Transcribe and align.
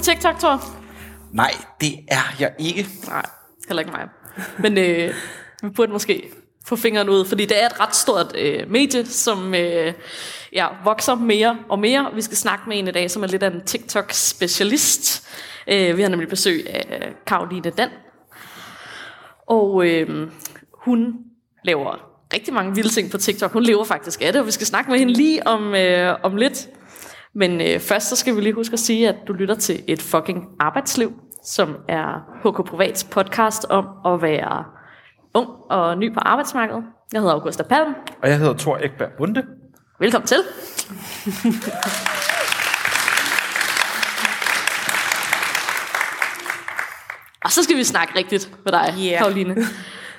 på 0.00 0.04
TikTok, 0.04 0.38
Thor? 0.38 0.64
Nej, 1.32 1.50
det 1.80 1.92
er 2.08 2.34
jeg 2.40 2.52
ikke. 2.58 2.86
Nej, 3.06 3.22
heller 3.68 3.80
ikke 3.80 3.92
mig. 3.92 4.08
Men 4.58 4.78
øh, 4.78 5.14
vi 5.62 5.68
burde 5.68 5.92
måske 5.92 6.30
få 6.66 6.76
fingeren 6.76 7.08
ud, 7.08 7.24
fordi 7.24 7.46
det 7.46 7.62
er 7.62 7.66
et 7.66 7.80
ret 7.80 7.96
stort 7.96 8.36
øh, 8.38 8.70
medie, 8.70 9.06
som 9.06 9.54
øh, 9.54 9.92
ja, 10.52 10.66
vokser 10.84 11.14
mere 11.14 11.58
og 11.68 11.78
mere. 11.78 12.10
Vi 12.14 12.22
skal 12.22 12.36
snakke 12.36 12.64
med 12.68 12.78
en 12.78 12.88
i 12.88 12.90
dag, 12.90 13.10
som 13.10 13.22
er 13.22 13.26
lidt 13.26 13.42
af 13.42 13.50
en 13.50 13.60
TikTok-specialist. 13.60 15.28
Øh, 15.68 15.96
vi 15.96 16.02
har 16.02 16.08
nemlig 16.08 16.28
besøg 16.28 16.66
af 16.70 17.12
Karoline 17.26 17.70
Dan. 17.70 17.90
Og 19.46 19.86
øh, 19.86 20.30
hun 20.72 21.14
laver 21.64 21.96
rigtig 22.34 22.54
mange 22.54 22.74
vilde 22.74 22.88
ting 22.88 23.10
på 23.10 23.18
TikTok. 23.18 23.52
Hun 23.52 23.62
lever 23.62 23.84
faktisk 23.84 24.22
af 24.22 24.32
det, 24.32 24.40
og 24.40 24.46
vi 24.46 24.52
skal 24.52 24.66
snakke 24.66 24.90
med 24.90 24.98
hende 24.98 25.12
lige 25.12 25.46
om, 25.46 25.74
øh, 25.74 26.16
om 26.22 26.36
lidt. 26.36 26.68
Men 27.34 27.60
øh, 27.60 27.80
først 27.80 28.08
så 28.08 28.16
skal 28.16 28.36
vi 28.36 28.40
lige 28.40 28.54
huske 28.54 28.72
at 28.72 28.78
sige, 28.78 29.08
at 29.08 29.16
du 29.28 29.32
lytter 29.32 29.54
til 29.54 29.82
et 29.86 30.02
fucking 30.02 30.48
arbejdsliv, 30.60 31.12
som 31.44 31.76
er 31.88 32.38
HK 32.44 32.66
Privats 32.66 33.04
podcast 33.04 33.66
om 33.68 33.86
at 34.06 34.22
være 34.22 34.64
ung 35.34 35.48
og 35.70 35.98
ny 35.98 36.14
på 36.14 36.20
arbejdsmarkedet. 36.20 36.84
Jeg 37.12 37.20
hedder 37.20 37.34
Augusta 37.34 37.62
Palm. 37.62 37.94
Og 38.22 38.28
jeg 38.28 38.38
hedder 38.38 38.54
Thor 38.54 38.78
Ekberg 38.82 39.10
Bunde. 39.18 39.46
Velkommen 40.00 40.26
til. 40.26 40.36
og 47.44 47.50
så 47.50 47.62
skal 47.62 47.76
vi 47.76 47.84
snakke 47.84 48.18
rigtigt 48.18 48.52
med 48.64 48.72
dig, 48.72 48.94
Yeah. 48.98 49.18
Karoline. 49.18 49.56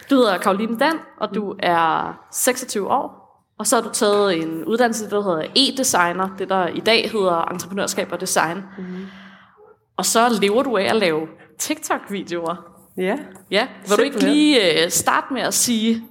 Du 0.09 0.15
hedder 0.15 0.37
Karoline 0.37 0.79
Dan, 0.79 0.99
og 1.17 1.35
du 1.35 1.55
er 1.59 2.13
26 2.31 2.91
år. 2.91 3.20
Og 3.61 3.67
så 3.67 3.75
har 3.75 3.83
du 3.83 3.89
taget 3.93 4.37
en 4.37 4.65
uddannelse, 4.65 5.09
der 5.09 5.21
hedder 5.21 5.47
e-designer, 5.55 6.37
det 6.37 6.49
der 6.49 6.67
i 6.67 6.79
dag 6.79 7.11
hedder 7.11 7.51
entreprenørskab 7.51 8.11
og 8.11 8.21
design. 8.21 8.57
Mm. 8.77 9.05
Og 9.97 10.05
så 10.05 10.39
lever 10.41 10.63
du 10.63 10.77
af 10.77 10.83
at 10.83 10.95
lave 10.95 11.27
TikTok-videoer. 11.59 12.55
Ja. 12.97 13.17
Ja, 13.51 13.67
vil 13.87 13.97
du 13.97 14.03
ikke 14.03 14.19
lige 14.19 14.85
uh, 14.85 14.91
starte 14.91 15.33
med 15.33 15.41
at 15.41 15.53
sige, 15.53 16.03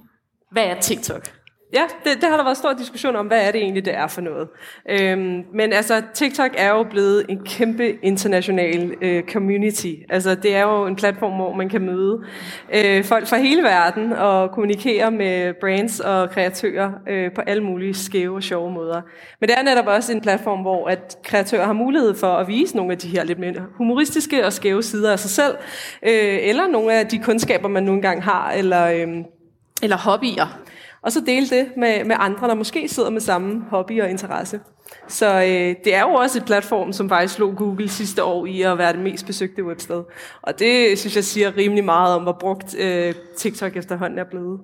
hvad 0.51 0.63
er 0.63 0.79
TikTok? 0.81 1.29
Ja, 1.73 1.83
det, 2.03 2.21
det 2.21 2.29
har 2.29 2.37
der 2.37 2.43
været 2.43 2.57
stor 2.57 2.73
diskussion 2.73 3.15
om, 3.15 3.27
hvad 3.27 3.47
er 3.47 3.51
det 3.51 3.61
egentlig, 3.61 3.85
det 3.85 3.95
er 3.95 4.07
for 4.07 4.21
noget. 4.21 4.47
Øhm, 4.89 5.43
men 5.53 5.73
altså, 5.73 6.01
TikTok 6.13 6.51
er 6.57 6.69
jo 6.69 6.83
blevet 6.83 7.25
en 7.29 7.45
kæmpe 7.45 8.05
international 8.05 8.93
øh, 9.01 9.23
community. 9.23 9.93
Altså, 10.09 10.35
det 10.35 10.55
er 10.55 10.61
jo 10.61 10.85
en 10.85 10.95
platform, 10.95 11.33
hvor 11.33 11.53
man 11.53 11.69
kan 11.69 11.81
møde 11.81 12.19
øh, 12.75 13.03
folk 13.03 13.27
fra 13.27 13.37
hele 13.37 13.63
verden 13.63 14.13
og 14.13 14.51
kommunikere 14.51 15.11
med 15.11 15.53
brands 15.61 15.99
og 15.99 16.29
kreatører 16.29 16.91
øh, 17.09 17.31
på 17.35 17.41
alle 17.41 17.63
mulige 17.63 17.93
skæve 17.93 18.35
og 18.35 18.43
sjove 18.43 18.71
måder. 18.71 19.01
Men 19.39 19.49
det 19.49 19.57
er 19.57 19.63
netop 19.63 19.87
også 19.87 20.13
en 20.13 20.21
platform, 20.21 20.59
hvor 20.59 20.87
at 20.87 21.17
kreatører 21.23 21.65
har 21.65 21.73
mulighed 21.73 22.15
for 22.15 22.33
at 22.33 22.47
vise 22.47 22.75
nogle 22.75 22.91
af 22.91 22.97
de 22.97 23.07
her 23.07 23.23
lidt 23.23 23.39
mere 23.39 23.53
humoristiske 23.77 24.45
og 24.45 24.53
skæve 24.53 24.83
sider 24.83 25.11
af 25.11 25.19
sig 25.19 25.29
selv, 25.31 25.55
øh, 26.03 26.39
eller 26.41 26.67
nogle 26.67 26.93
af 26.93 27.07
de 27.07 27.19
kundskaber, 27.19 27.67
man 27.67 27.83
nu 27.83 27.93
engang 27.93 28.23
har, 28.23 28.51
eller... 28.51 28.87
Øh, 28.87 29.07
Eller 29.83 29.97
hobbyer? 29.97 30.59
Og 31.03 31.11
så 31.11 31.21
dele 31.25 31.49
det 31.49 31.67
med, 31.77 32.03
med 32.03 32.15
andre, 32.19 32.47
der 32.47 32.55
måske 32.55 32.87
sidder 32.87 33.09
med 33.09 33.21
samme 33.21 33.63
hobby 33.69 34.01
og 34.01 34.09
interesse. 34.09 34.59
Så 35.07 35.35
øh, 35.35 35.75
det 35.83 35.95
er 35.95 36.01
jo 36.01 36.13
også 36.13 36.39
et 36.39 36.45
platform, 36.45 36.93
som 36.93 37.09
faktisk 37.09 37.33
slog 37.33 37.55
Google 37.55 37.89
sidste 37.89 38.23
år 38.23 38.45
i 38.45 38.61
at 38.61 38.77
være 38.77 38.93
det 38.93 39.01
mest 39.01 39.25
besøgte 39.25 39.63
websted. 39.63 40.03
Og 40.41 40.59
det 40.59 40.99
synes 40.99 41.15
jeg 41.15 41.23
siger 41.23 41.57
rimelig 41.57 41.85
meget 41.85 42.15
om, 42.15 42.23
hvor 42.23 42.37
brugt 42.39 42.75
øh, 42.79 43.13
TikTok 43.37 43.75
efterhånden 43.75 44.19
er 44.19 44.23
blevet. 44.23 44.59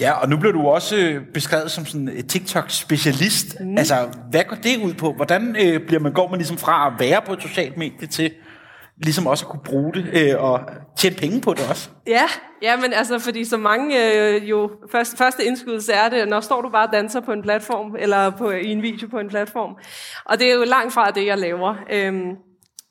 Ja, 0.00 0.12
og 0.12 0.28
nu 0.28 0.36
bliver 0.36 0.52
du 0.52 0.66
også 0.66 0.96
øh, 0.96 1.22
beskrevet 1.34 1.70
som 1.70 1.86
sådan 1.86 2.08
et 2.08 2.26
TikTok-specialist. 2.28 3.60
Mm. 3.60 3.78
Altså, 3.78 4.08
hvad 4.30 4.44
går 4.44 4.56
det 4.56 4.76
ud 4.84 4.94
på? 4.94 5.12
Hvordan 5.12 5.56
øh, 5.60 5.86
bliver 5.86 6.00
man, 6.00 6.12
går 6.12 6.28
man 6.28 6.38
ligesom 6.38 6.58
fra 6.58 6.86
at 6.86 6.92
være 7.00 7.22
på 7.26 7.32
et 7.32 7.42
socialt 7.42 7.76
medie 7.76 8.06
til 8.06 8.30
ligesom 8.96 9.26
også 9.26 9.44
at 9.44 9.50
kunne 9.50 9.62
bruge 9.64 9.92
det 9.92 10.06
øh, 10.12 10.42
og 10.42 10.60
tjene 10.96 11.16
penge 11.16 11.40
på 11.40 11.54
det 11.54 11.68
også? 11.70 11.90
Ja, 12.06 12.24
ja, 12.62 12.76
men 12.76 12.92
altså, 12.92 13.18
fordi 13.18 13.44
så 13.44 13.56
mange 13.56 14.14
øh, 14.14 14.50
jo, 14.50 14.70
først, 14.92 15.18
første 15.18 15.44
indskydelse 15.44 15.92
er 15.92 16.08
det, 16.08 16.28
når 16.28 16.40
står 16.40 16.62
du 16.62 16.68
bare 16.68 16.86
og 16.86 16.92
danser 16.92 17.20
på 17.20 17.32
en 17.32 17.42
platform, 17.42 17.96
eller 17.98 18.30
på, 18.30 18.50
i 18.50 18.66
en 18.66 18.82
video 18.82 19.08
på 19.08 19.18
en 19.18 19.28
platform. 19.28 19.76
Og 20.24 20.38
det 20.38 20.50
er 20.50 20.54
jo 20.54 20.64
langt 20.64 20.92
fra 20.92 21.10
det, 21.10 21.26
jeg 21.26 21.38
laver. 21.38 21.74
Øhm, 21.92 22.36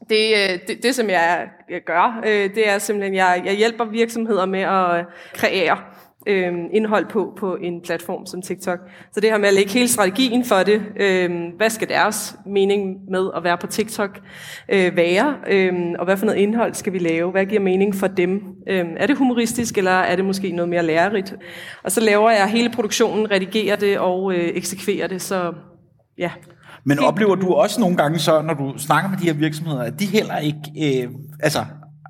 det, 0.10 0.34
øh, 0.34 0.60
det, 0.68 0.84
det, 0.84 0.96
som 0.96 1.10
jeg, 1.10 1.48
jeg 1.70 1.82
gør, 1.86 2.22
øh, 2.26 2.56
det 2.56 2.70
er 2.70 2.78
simpelthen, 2.78 3.16
jeg, 3.16 3.42
jeg 3.46 3.54
hjælper 3.54 3.86
virksomheder 3.86 4.46
med 4.46 4.62
at 4.62 5.00
øh, 5.00 5.04
kreere 5.34 5.78
øh, 6.25 6.53
indhold 6.74 7.06
på 7.09 7.34
på 7.38 7.56
en 7.56 7.81
platform 7.81 8.25
som 8.25 8.41
TikTok. 8.41 8.80
Så 9.13 9.19
det 9.19 9.30
her 9.30 9.38
med 9.38 9.47
at 9.47 9.53
lægge 9.53 9.72
hele 9.72 9.88
strategien 9.88 10.46
for 10.46 10.56
det, 10.56 10.81
øh, 11.00 11.31
hvad 11.58 11.69
skal 11.69 11.90
deres 11.90 12.36
mening 12.46 12.97
med 13.12 13.30
at 13.36 13.44
være 13.44 13.58
på 13.58 13.68
TikTok 13.68 14.19
øh, 14.69 14.96
være, 14.96 15.35
øh, 15.47 15.74
og 16.00 16.06
hvad 16.06 16.18
for 16.18 16.25
noget 16.25 16.40
indhold 16.40 16.74
skal 16.74 16.94
vi 16.94 17.00
lave, 17.00 17.31
hvad 17.31 17.46
giver 17.46 17.62
mening 17.62 17.96
for 17.96 18.08
dem? 18.08 18.41
Øh, 18.69 18.85
er 18.97 19.08
det 19.08 19.18
humoristisk, 19.18 19.78
eller 19.78 19.91
er 19.91 20.16
det 20.16 20.25
måske 20.25 20.52
noget 20.52 20.69
mere 20.69 20.84
lærerigt? 20.84 21.35
Og 21.84 21.91
så 21.91 22.02
laver 22.02 22.31
jeg 22.31 22.47
hele 22.47 22.69
produktionen, 22.69 23.31
redigerer 23.31 23.75
det 23.75 24.00
og 24.00 24.34
øh, 24.34 24.52
eksekverer 24.53 25.08
det, 25.08 25.22
så 25.22 25.53
ja. 26.18 26.31
Men 26.84 27.00
oplever 27.00 27.35
du 27.35 27.53
også 27.53 27.80
nogle 27.80 27.97
gange 27.97 28.19
så, 28.19 28.41
når 28.41 28.53
du 28.53 28.78
snakker 28.78 29.09
med 29.09 29.18
de 29.18 29.25
her 29.25 29.34
virksomheder, 29.34 29.81
at 29.81 30.00
de 30.00 30.06
heller 30.06 30.38
ikke, 30.38 31.03
øh, 31.03 31.09
altså, 31.40 31.59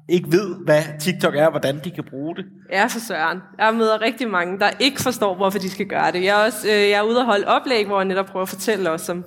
ikke 0.10 0.32
ved, 0.32 0.56
hvad 0.66 0.84
TikTok 1.00 1.36
er, 1.36 1.46
og 1.46 1.52
hvordan 1.52 1.80
de 1.84 1.92
kan 1.92 2.04
bruge 2.10 2.36
det? 2.36 2.46
Ja, 2.72 2.86
for 2.86 3.00
søren. 3.00 3.40
Jeg 3.60 3.74
møder 3.74 4.02
rigtig 4.02 4.30
mange, 4.30 4.60
der 4.60 4.70
ikke 4.80 5.02
forstår, 5.02 5.36
hvorfor 5.36 5.60
de 5.60 5.70
skal 5.70 5.86
gøre 5.86 6.12
det. 6.12 6.24
Jeg 6.24 6.42
er, 6.42 6.46
også, 6.46 6.68
øh, 6.68 6.74
jeg 6.74 6.92
er 6.92 7.02
ude 7.02 7.20
og 7.20 7.26
holde 7.26 7.48
oplæg, 7.48 7.86
hvor 7.86 8.00
jeg 8.00 8.06
netop 8.06 8.26
prøver 8.26 8.44
at 8.44 8.50
fortælle 8.50 8.90
os 8.90 9.10
om, 9.10 9.26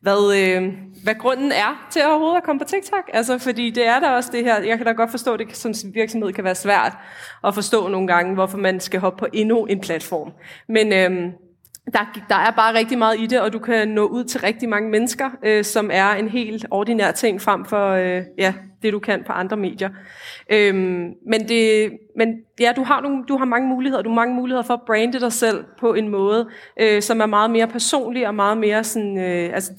hvad, 0.00 0.34
øh, 0.36 0.72
hvad 1.02 1.14
grunden 1.14 1.52
er 1.52 1.86
til 1.90 2.00
at 2.00 2.06
overhovedet 2.06 2.36
at 2.36 2.42
komme 2.42 2.60
på 2.60 2.64
TikTok. 2.64 3.10
Altså, 3.12 3.38
fordi 3.38 3.70
det 3.70 3.86
er 3.86 4.00
der 4.00 4.10
også 4.10 4.30
det 4.32 4.44
her, 4.44 4.62
jeg 4.62 4.76
kan 4.76 4.86
da 4.86 4.92
godt 4.92 5.10
forstå, 5.10 5.34
at 5.34 5.38
det 5.38 5.56
som 5.56 5.74
virksomhed 5.94 6.32
kan 6.32 6.44
være 6.44 6.54
svært 6.54 6.92
at 7.44 7.54
forstå 7.54 7.88
nogle 7.88 8.06
gange, 8.06 8.34
hvorfor 8.34 8.58
man 8.58 8.80
skal 8.80 9.00
hoppe 9.00 9.18
på 9.18 9.26
endnu 9.32 9.64
en 9.64 9.80
platform. 9.80 10.32
Men 10.68 10.92
øh, 10.92 11.32
der, 11.92 12.24
der 12.28 12.34
er 12.34 12.50
bare 12.50 12.74
rigtig 12.74 12.98
meget 12.98 13.20
i 13.20 13.26
det, 13.26 13.40
og 13.40 13.52
du 13.52 13.58
kan 13.58 13.88
nå 13.88 14.06
ud 14.06 14.24
til 14.24 14.40
rigtig 14.40 14.68
mange 14.68 14.90
mennesker, 14.90 15.30
øh, 15.44 15.64
som 15.64 15.90
er 15.92 16.10
en 16.10 16.28
helt 16.28 16.66
ordinær 16.70 17.10
ting 17.10 17.40
frem 17.40 17.64
for 17.64 17.90
øh, 17.90 18.22
ja, 18.38 18.54
det, 18.82 18.92
du 18.92 18.98
kan 18.98 19.22
på 19.26 19.32
andre 19.32 19.56
medier. 19.56 19.90
Øhm, 20.52 21.12
men 21.26 21.48
det, 21.48 21.92
men 22.16 22.34
ja, 22.60 22.72
du 22.76 22.82
har, 22.82 23.00
nogle, 23.00 23.24
du 23.28 23.36
har 23.36 23.44
mange 23.44 23.68
muligheder. 23.68 24.02
Du 24.02 24.10
har 24.10 24.14
mange 24.14 24.34
muligheder 24.34 24.62
for 24.62 24.74
at 24.74 24.82
brande 24.86 25.20
dig 25.20 25.32
selv 25.32 25.64
på 25.80 25.94
en 25.94 26.08
måde, 26.08 26.48
øh, 26.80 27.02
som 27.02 27.20
er 27.20 27.26
meget 27.26 27.50
mere 27.50 27.66
personlig 27.66 28.28
og 28.28 28.34
meget 28.34 28.58
mere 28.58 28.84
sådan, 28.84 29.18
øh, 29.18 29.54
altså, 29.54 29.72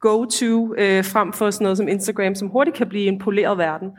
go-to 0.00 0.74
øh, 0.74 1.04
frem 1.04 1.32
for 1.32 1.50
sådan 1.50 1.64
noget 1.64 1.78
som 1.78 1.88
Instagram, 1.88 2.34
som 2.34 2.48
hurtigt 2.48 2.76
kan 2.76 2.88
blive 2.88 3.06
en 3.06 3.18
poleret 3.18 3.58
verden. 3.58 3.90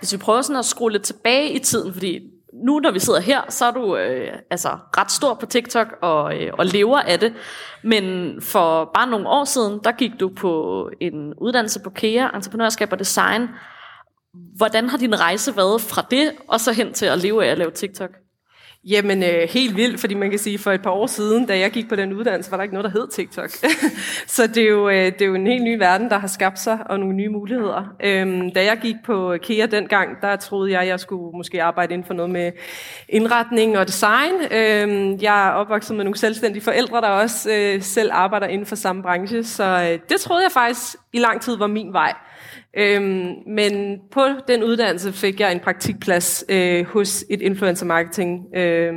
Hvis 0.00 0.12
vi 0.12 0.18
prøver 0.18 0.42
sådan 0.42 0.58
at 0.58 0.64
skrue 0.64 0.92
lidt 0.92 1.02
tilbage 1.02 1.50
i 1.50 1.58
tiden, 1.58 1.92
fordi 1.92 2.20
nu 2.64 2.78
når 2.78 2.90
vi 2.90 2.98
sidder 2.98 3.20
her, 3.20 3.40
så 3.48 3.64
er 3.64 3.70
du 3.70 3.96
øh, 3.96 4.32
altså 4.50 4.68
ret 4.98 5.10
stor 5.10 5.34
på 5.34 5.46
TikTok 5.46 5.86
og, 6.02 6.36
øh, 6.38 6.52
og 6.58 6.66
lever 6.66 6.98
af 6.98 7.18
det. 7.18 7.34
Men 7.82 8.34
for 8.42 8.90
bare 8.94 9.06
nogle 9.06 9.28
år 9.28 9.44
siden, 9.44 9.80
der 9.84 9.92
gik 9.92 10.10
du 10.20 10.28
på 10.28 10.90
en 11.00 11.34
uddannelse 11.34 11.80
på 11.80 11.90
KEA, 11.90 12.28
entreprenørskab 12.34 12.92
og 12.92 12.98
design. 12.98 13.48
Hvordan 14.56 14.88
har 14.88 14.98
din 14.98 15.20
rejse 15.20 15.56
været 15.56 15.80
fra 15.80 16.06
det, 16.10 16.32
og 16.48 16.60
så 16.60 16.72
hen 16.72 16.92
til 16.92 17.06
at 17.06 17.18
leve 17.18 17.44
af 17.44 17.50
at 17.50 17.58
lave 17.58 17.70
TikTok? 17.70 18.10
Jamen, 18.84 19.22
øh, 19.22 19.48
helt 19.48 19.76
vildt, 19.76 20.00
fordi 20.00 20.14
man 20.14 20.30
kan 20.30 20.38
sige, 20.38 20.58
for 20.58 20.72
et 20.72 20.82
par 20.82 20.90
år 20.90 21.06
siden, 21.06 21.46
da 21.46 21.58
jeg 21.58 21.70
gik 21.70 21.88
på 21.88 21.96
den 21.96 22.12
uddannelse, 22.12 22.50
var 22.50 22.56
der 22.56 22.62
ikke 22.62 22.74
noget, 22.74 22.92
der 22.92 23.00
hed 23.00 23.08
TikTok. 23.08 23.50
så 24.36 24.46
det 24.46 24.56
er, 24.56 24.68
jo, 24.68 24.88
øh, 24.88 25.04
det 25.04 25.22
er 25.22 25.26
jo 25.26 25.34
en 25.34 25.46
helt 25.46 25.64
ny 25.64 25.78
verden, 25.78 26.10
der 26.10 26.18
har 26.18 26.28
skabt 26.28 26.58
sig, 26.58 26.78
og 26.86 27.00
nogle 27.00 27.14
nye 27.14 27.28
muligheder. 27.28 27.94
Øhm, 28.04 28.50
da 28.50 28.64
jeg 28.64 28.78
gik 28.82 28.96
på 29.04 29.36
KEA 29.42 29.66
dengang, 29.66 30.08
der 30.22 30.36
troede 30.36 30.72
jeg, 30.72 30.86
jeg 30.86 31.00
skulle 31.00 31.36
måske 31.36 31.62
arbejde 31.62 31.94
inden 31.94 32.06
for 32.06 32.14
noget 32.14 32.30
med 32.30 32.52
indretning 33.08 33.78
og 33.78 33.86
design. 33.86 34.32
Øhm, 34.50 35.18
jeg 35.22 35.48
er 35.48 35.50
opvokset 35.50 35.96
med 35.96 36.04
nogle 36.04 36.18
selvstændige 36.18 36.62
forældre, 36.62 37.00
der 37.00 37.08
også 37.08 37.50
øh, 37.50 37.82
selv 37.82 38.10
arbejder 38.12 38.46
inden 38.46 38.66
for 38.66 38.76
samme 38.76 39.02
branche, 39.02 39.44
så 39.44 39.64
øh, 39.64 39.98
det 40.08 40.20
troede 40.20 40.42
jeg 40.42 40.52
faktisk 40.52 40.96
i 41.12 41.18
lang 41.18 41.40
tid 41.40 41.56
var 41.56 41.66
min 41.66 41.92
vej. 41.92 42.14
Øhm, 42.76 43.34
men 43.46 44.00
på 44.12 44.20
den 44.48 44.62
uddannelse 44.62 45.12
fik 45.12 45.40
jeg 45.40 45.52
en 45.52 45.60
praktikplads 45.60 46.44
øh, 46.48 46.86
hos 46.86 47.24
et 47.30 47.42
influencer 47.42 47.86
marketing 47.86 48.56
øh, 48.56 48.94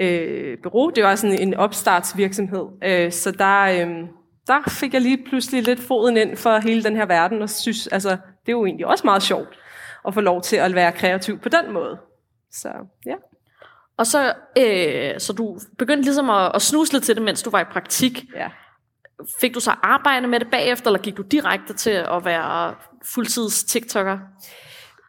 øh, 0.00 0.58
bureau. 0.62 0.90
Det 0.90 1.04
var 1.04 1.14
sådan 1.14 1.38
en 1.38 1.54
opstartsvirksomhed. 1.54 2.64
Øh, 2.84 3.12
så 3.12 3.30
der, 3.30 3.62
øh, 3.62 4.08
der 4.46 4.70
fik 4.70 4.94
jeg 4.94 5.00
lige 5.00 5.24
pludselig 5.28 5.62
lidt 5.62 5.80
foden 5.80 6.16
ind 6.16 6.36
for 6.36 6.58
hele 6.58 6.84
den 6.84 6.96
her 6.96 7.06
verden, 7.06 7.42
og 7.42 7.50
synes, 7.50 7.86
altså, 7.86 8.10
det 8.10 8.48
er 8.48 8.52
jo 8.52 8.66
egentlig 8.66 8.86
også 8.86 9.06
meget 9.06 9.22
sjovt 9.22 9.58
at 10.06 10.14
få 10.14 10.20
lov 10.20 10.42
til 10.42 10.56
at 10.56 10.74
være 10.74 10.92
kreativ 10.92 11.38
på 11.38 11.48
den 11.48 11.72
måde. 11.72 11.98
Så 12.52 12.68
ja. 13.06 13.14
Og 13.96 14.06
så, 14.06 14.34
øh, 14.58 15.20
så 15.20 15.32
du 15.32 15.58
begyndte 15.78 16.02
ligesom 16.02 16.30
at, 16.30 16.52
at 16.54 16.62
snuse 16.62 16.92
lidt 16.92 17.04
til 17.04 17.14
det, 17.14 17.22
mens 17.22 17.42
du 17.42 17.50
var 17.50 17.60
i 17.60 17.64
praktik. 17.64 18.24
ja. 18.36 18.48
Fik 19.40 19.54
du 19.54 19.60
så 19.60 19.74
arbejde 19.82 20.26
med 20.26 20.40
det 20.40 20.48
bagefter, 20.50 20.86
eller 20.86 21.00
gik 21.00 21.16
du 21.16 21.22
direkte 21.22 21.74
til 21.74 21.90
at 21.90 22.24
være 22.24 22.74
fuldtids 23.04 23.64
TikToker? 23.64 24.18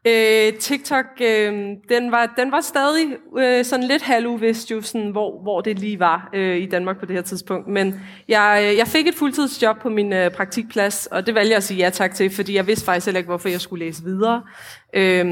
Øh, 0.07 0.53
TikTok, 0.53 1.05
øh, 1.21 1.53
den, 1.89 2.11
var, 2.11 2.33
den 2.37 2.51
var 2.51 2.61
stadig 2.61 3.07
øh, 3.37 3.65
sådan 3.65 3.85
lidt 3.85 4.01
halvuvist, 4.01 4.71
jo 4.71 4.81
sådan, 4.81 5.09
hvor, 5.11 5.41
hvor 5.41 5.61
det 5.61 5.79
lige 5.79 5.99
var 5.99 6.29
øh, 6.33 6.57
i 6.57 6.65
Danmark 6.65 6.99
på 6.99 7.05
det 7.05 7.15
her 7.15 7.21
tidspunkt. 7.21 7.67
Men 7.67 8.01
jeg, 8.27 8.65
øh, 8.65 8.77
jeg 8.77 8.87
fik 8.87 9.07
et 9.07 9.15
fuldtidsjob 9.15 9.79
på 9.81 9.89
min 9.89 10.13
øh, 10.13 10.31
praktikplads, 10.31 11.05
og 11.05 11.25
det 11.25 11.35
valgte 11.35 11.49
jeg 11.49 11.57
at 11.57 11.63
sige 11.63 11.77
ja 11.77 11.89
tak 11.89 12.15
til, 12.15 12.29
fordi 12.29 12.55
jeg 12.55 12.67
vidste 12.67 12.85
faktisk 12.85 13.07
heller 13.07 13.17
ikke, 13.17 13.27
hvorfor 13.27 13.49
jeg 13.49 13.61
skulle 13.61 13.85
læse 13.85 14.03
videre. 14.03 14.41
Øh, 14.93 15.25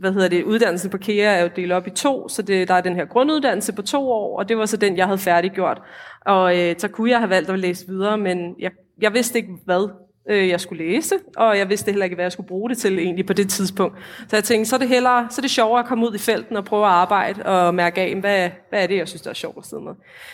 hvad 0.00 0.12
hedder 0.12 0.28
det? 0.28 0.44
Uddannelsen 0.44 0.90
på 0.90 0.98
KEA 0.98 1.38
er 1.38 1.42
jo 1.42 1.50
delt 1.56 1.72
op 1.72 1.86
i 1.86 1.90
to, 1.90 2.28
så 2.28 2.42
det, 2.42 2.68
der 2.68 2.74
er 2.74 2.80
den 2.80 2.94
her 2.94 3.04
grunduddannelse 3.04 3.72
på 3.72 3.82
to 3.82 4.10
år, 4.10 4.38
og 4.38 4.48
det 4.48 4.58
var 4.58 4.66
så 4.66 4.76
den, 4.76 4.96
jeg 4.96 5.06
havde 5.06 5.18
færdiggjort. 5.18 5.82
Og 6.26 6.58
øh, 6.58 6.74
så 6.78 6.88
kunne 6.88 7.10
jeg 7.10 7.18
have 7.18 7.30
valgt 7.30 7.50
at 7.50 7.58
læse 7.58 7.86
videre, 7.86 8.18
men 8.18 8.54
jeg, 8.58 8.70
jeg 9.00 9.14
vidste 9.14 9.38
ikke, 9.38 9.52
hvad 9.64 9.88
øh, 10.28 10.48
jeg 10.48 10.60
skulle 10.60 10.84
læse, 10.84 11.14
og 11.36 11.58
jeg 11.58 11.68
vidste 11.68 11.90
heller 11.90 12.04
ikke, 12.04 12.14
hvad 12.14 12.24
jeg 12.24 12.32
skulle 12.32 12.48
bruge 12.48 12.70
det 12.70 12.78
til 12.78 12.98
egentlig 12.98 13.26
på 13.26 13.32
det 13.32 13.48
tidspunkt. 13.48 13.98
Så 14.28 14.36
jeg 14.36 14.44
tænkte, 14.44 14.70
så 14.70 14.76
er 14.76 14.80
det, 14.80 14.88
hellere, 14.88 15.26
så 15.30 15.40
er 15.40 15.42
det 15.42 15.50
sjovere 15.50 15.80
at 15.80 15.86
komme 15.86 16.08
ud 16.08 16.14
i 16.14 16.18
felten 16.18 16.56
og 16.56 16.64
prøve 16.64 16.86
at 16.86 16.92
arbejde 16.92 17.42
og 17.42 17.74
mærke 17.74 18.00
af, 18.00 18.14
hvad, 18.16 18.50
hvad 18.68 18.82
er 18.82 18.86
det, 18.86 18.96
jeg 18.96 19.08
synes, 19.08 19.22
der 19.22 19.30
er 19.30 19.34
sjovt 19.34 19.58
at 19.58 19.66
sidde 19.66 19.82
med. 19.82 19.92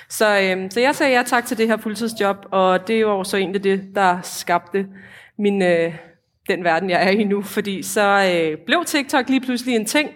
Så, 0.09 0.41
øh, 0.41 0.71
så 0.71 0.81
jeg 0.81 0.95
sagde 0.95 1.17
ja 1.17 1.23
tak 1.27 1.47
til 1.47 1.59
det 1.59 1.69
her 1.69 1.77
fuldtidsjob, 1.77 2.37
og 2.51 2.89
det 2.89 3.07
var 3.07 3.23
så 3.23 3.37
egentlig 3.37 3.65
det, 3.65 3.85
der 3.95 4.19
skabte 4.23 4.87
min, 5.39 5.63
øh, 5.63 5.95
den 6.49 6.65
verden, 6.65 6.91
jeg 6.91 7.07
er 7.07 7.11
i 7.11 7.25
nu, 7.25 7.43
fordi 7.43 7.83
så 7.83 8.33
øh, 8.35 8.59
blev 8.67 8.85
TikTok 8.87 9.29
lige 9.29 9.41
pludselig 9.41 9.77
en 9.77 9.87
ting 9.87 10.11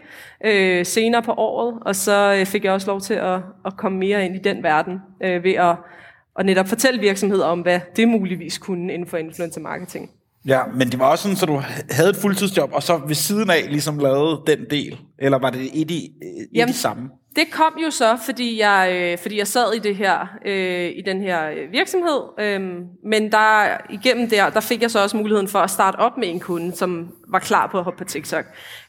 øh, 0.45 0.87
senere 0.87 1.23
på 1.23 1.33
året, 1.33 1.79
og 1.87 1.97
så 1.97 2.37
øh, 2.41 2.47
fik 2.47 2.65
jeg 2.65 2.73
også 2.73 2.87
lov 2.87 3.01
til 3.01 3.15
at, 3.15 3.41
at 3.67 3.77
komme 3.77 3.99
mere 3.99 4.25
ind 4.25 4.37
i 4.37 4.39
den 4.39 4.63
verden 4.63 5.01
øh, 5.23 5.45
ved 5.45 5.55
at 5.55 5.77
og 6.39 6.45
netop 6.45 6.69
fortælle 6.69 7.01
virksomheder 7.01 7.45
om, 7.45 7.61
hvad 7.61 7.81
det 7.97 8.09
muligvis 8.09 8.59
kunne 8.59 8.93
inden 8.93 9.09
for 9.09 9.17
influencer 9.17 9.61
marketing. 9.61 10.11
Ja, 10.47 10.61
men 10.75 10.91
det 10.91 10.99
var 10.99 11.11
også 11.11 11.23
sådan, 11.23 11.37
så 11.37 11.47
du 11.47 11.63
havde 11.91 12.11
et 12.11 12.17
fuldtidsjob, 12.17 12.71
og 12.73 12.83
så 12.83 13.01
ved 13.07 13.15
siden 13.15 13.51
af 13.51 13.67
ligesom 13.69 13.99
lavede 13.99 14.43
den 14.47 14.59
del? 14.71 14.99
Eller 15.19 15.39
var 15.39 15.51
det 15.51 15.71
et 15.81 15.91
i, 15.91 16.05
et 16.05 16.49
Jamen, 16.55 16.71
i 16.71 16.73
samme? 16.73 17.11
Det 17.37 17.51
kom 17.53 17.73
jo 17.85 17.91
så, 17.91 18.19
fordi 18.25 18.61
jeg, 18.61 18.91
øh, 18.93 19.19
fordi 19.19 19.39
jeg 19.39 19.47
sad 19.47 19.75
i 19.75 19.79
det 19.79 19.97
her 19.97 20.27
øh, 20.47 20.91
i 20.97 21.03
den 21.07 21.21
her 21.21 21.71
virksomhed, 21.71 22.21
øh, 22.41 22.61
men 23.05 23.33
der 23.33 23.77
igennem 23.91 24.31
der, 24.31 24.51
der 24.51 24.61
fik 24.61 24.83
jeg 24.83 24.91
så 24.91 25.03
også 25.03 25.17
muligheden 25.17 25.49
for 25.49 25.59
at 25.59 25.71
starte 25.71 25.97
op 25.97 26.17
med 26.19 26.29
en 26.29 26.41
kunde, 26.41 26.77
som 26.77 27.09
var 27.29 27.39
klar 27.39 27.67
på 27.67 27.79
at 27.79 27.85
hoppe 27.85 27.99
på 27.99 28.05
TikTok. 28.05 28.45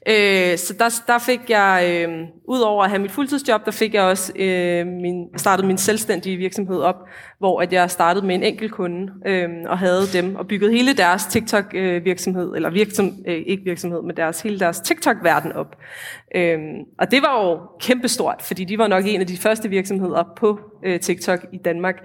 Øh, 0.09 0.57
så 0.57 0.73
der, 0.79 1.01
der 1.07 1.17
fik 1.17 1.49
jeg, 1.49 2.05
øh, 2.07 2.27
ud 2.47 2.59
over 2.59 2.83
at 2.83 2.89
have 2.89 3.01
mit 3.01 3.11
fuldtidsjob, 3.11 3.65
der 3.65 3.71
fik 3.71 3.93
jeg 3.93 4.03
også 4.03 4.33
øh, 4.35 4.87
min, 4.87 5.27
startet 5.37 5.65
min 5.65 5.77
selvstændige 5.77 6.37
virksomhed 6.37 6.79
op, 6.79 6.95
hvor 7.39 7.61
at 7.61 7.73
jeg 7.73 7.91
startede 7.91 8.25
med 8.25 8.35
en 8.35 8.43
enkelt 8.43 8.71
kunde 8.71 9.11
øh, 9.25 9.49
og 9.67 9.77
havde 9.77 10.01
dem 10.13 10.35
og 10.35 10.47
byggede 10.47 10.71
hele 10.71 10.93
deres 10.93 11.25
TikTok-virksomhed, 11.25 12.49
øh, 12.49 12.55
eller 12.55 12.69
virksom, 12.69 13.11
øh, 13.27 13.43
ikke 13.47 13.63
virksomhed, 13.63 14.01
men 14.01 14.17
deres, 14.17 14.41
hele 14.41 14.59
deres 14.59 14.79
TikTok-verden 14.79 15.51
op. 15.51 15.75
Øh, 16.35 16.59
og 16.99 17.11
det 17.11 17.21
var 17.21 17.47
jo 17.47 17.59
kæmpestort, 17.79 18.41
fordi 18.41 18.63
de 18.63 18.77
var 18.77 18.87
nok 18.87 19.03
en 19.07 19.21
af 19.21 19.27
de 19.27 19.37
første 19.37 19.69
virksomheder 19.69 20.23
på 20.37 20.59
øh, 20.85 20.99
TikTok 20.99 21.45
i 21.53 21.57
Danmark. 21.57 21.95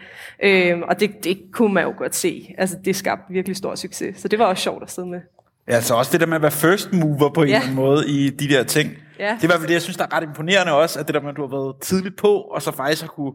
Øh, 0.42 0.78
og 0.88 1.00
det, 1.00 1.24
det 1.24 1.38
kunne 1.52 1.74
man 1.74 1.84
jo 1.84 1.94
godt 1.98 2.14
se. 2.14 2.54
Altså, 2.58 2.76
det 2.84 2.96
skabte 2.96 3.32
virkelig 3.32 3.56
stor 3.56 3.74
succes. 3.74 4.20
Så 4.20 4.28
det 4.28 4.38
var 4.38 4.44
også 4.44 4.62
sjovt 4.62 4.82
at 4.82 4.90
sidde 4.90 5.08
med. 5.08 5.20
Ja, 5.68 5.74
altså 5.74 5.94
også 5.94 6.12
det 6.12 6.20
der 6.20 6.26
med 6.26 6.36
at 6.36 6.42
være 6.42 6.50
first 6.50 6.92
mover 6.92 7.30
på 7.34 7.42
en 7.42 7.48
ja. 7.48 7.54
eller 7.54 7.62
anden 7.62 7.76
måde 7.76 8.08
i 8.08 8.30
de 8.30 8.48
der 8.48 8.62
ting. 8.62 8.90
Ja. 9.18 9.38
Det 9.40 9.50
var 9.50 9.58
vel 9.58 9.68
det, 9.68 9.74
jeg 9.74 9.82
synes, 9.82 9.96
der 9.96 10.04
er 10.04 10.16
ret 10.16 10.22
imponerende 10.22 10.72
også, 10.72 11.00
at 11.00 11.06
det 11.06 11.14
der 11.14 11.20
med, 11.20 11.30
at 11.30 11.36
du 11.36 11.42
har 11.46 11.56
været 11.56 11.74
tidligt 11.82 12.16
på, 12.16 12.36
og 12.36 12.62
så 12.62 12.72
faktisk 12.72 13.02
har 13.02 13.08
kunne 13.08 13.32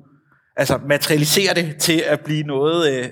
altså, 0.58 0.80
materialisere 0.88 1.54
det 1.54 1.78
til 1.78 2.04
at 2.08 2.20
blive 2.20 2.44
noget, 2.44 2.94
øh, 2.94 3.08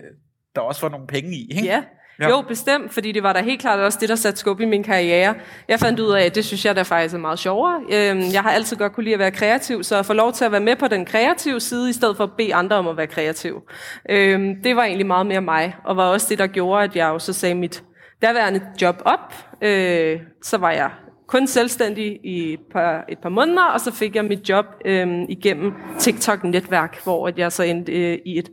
der 0.56 0.62
også 0.62 0.82
får 0.82 0.90
nogle 0.90 1.08
penge 1.08 1.30
i. 1.30 1.52
Ikke? 1.52 1.66
Ja. 1.66 1.84
Ja. 2.20 2.30
Jo, 2.30 2.42
bestemt, 2.42 2.94
fordi 2.94 3.12
det 3.12 3.24
var 3.24 3.34
da 3.34 3.42
helt 3.42 3.62
klart 3.62 3.80
også 3.80 3.98
det, 4.02 4.10
der 4.10 4.16
satte 4.16 4.40
skub 4.40 4.60
i 4.60 4.66
min 4.66 4.84
karriere. 4.84 5.36
Jeg 5.68 5.80
fandt 5.80 6.00
ud 6.00 6.14
af, 6.14 6.26
at 6.26 6.36
det 6.36 6.46
synes 6.46 6.66
jeg 6.66 6.76
da 6.76 6.82
faktisk 6.82 7.16
er 7.16 7.20
meget 7.20 7.40
sjovere. 7.40 7.82
Øhm, 7.92 8.22
jeg 8.34 8.42
har 8.42 8.52
altid 8.52 8.78
godt 8.78 8.94
kunne 8.94 9.04
lide 9.04 9.14
at 9.14 9.20
være 9.20 9.32
kreativ, 9.32 9.84
så 9.84 9.96
at 10.00 10.06
få 10.06 10.14
lov 10.14 10.34
til 10.34 10.46
at 10.46 10.52
være 10.52 10.62
med 10.62 10.76
på 10.76 10.88
den 10.88 11.06
kreative 11.06 11.60
side, 11.60 11.90
i 11.90 11.94
stedet 11.94 12.18
for 12.18 12.24
at 12.24 12.30
bede 12.38 12.56
andre 12.56 12.76
om 12.76 12.88
at 12.88 12.98
være 12.98 13.08
kreativ. 13.08 13.62
Øhm, 14.10 14.56
det 14.64 14.76
var 14.76 14.84
egentlig 14.84 15.08
meget 15.08 15.26
mere 15.26 15.42
mig, 15.42 15.76
og 15.86 15.98
var 15.98 16.04
også 16.04 16.28
det, 16.30 16.38
der 16.38 16.48
gjorde, 16.48 16.84
at 16.84 16.96
jeg 16.96 17.08
jo 17.08 17.20
så 17.20 17.34
sagde 17.34 17.56
mit 17.56 17.84
daværende 18.22 18.62
job 18.82 19.02
op. 19.06 19.34
Øh, 19.62 20.20
så 20.44 20.58
var 20.58 20.72
jeg 20.72 20.92
kun 21.28 21.48
selvstændig 21.48 22.20
i 22.24 22.54
et 22.54 22.60
par, 22.72 23.06
et 23.10 23.20
par 23.20 23.30
måneder, 23.30 23.64
og 23.64 23.82
så 23.82 23.92
fik 23.92 24.16
jeg 24.16 24.26
mit 24.26 24.50
job 24.50 24.66
øh, 24.86 25.08
igennem 25.30 25.74
TikTok-netværk, 26.00 27.04
hvor 27.04 27.32
jeg 27.38 27.52
så 27.52 27.64
endte 27.64 27.92
øh, 27.92 28.20
i 28.26 28.38
et 28.38 28.50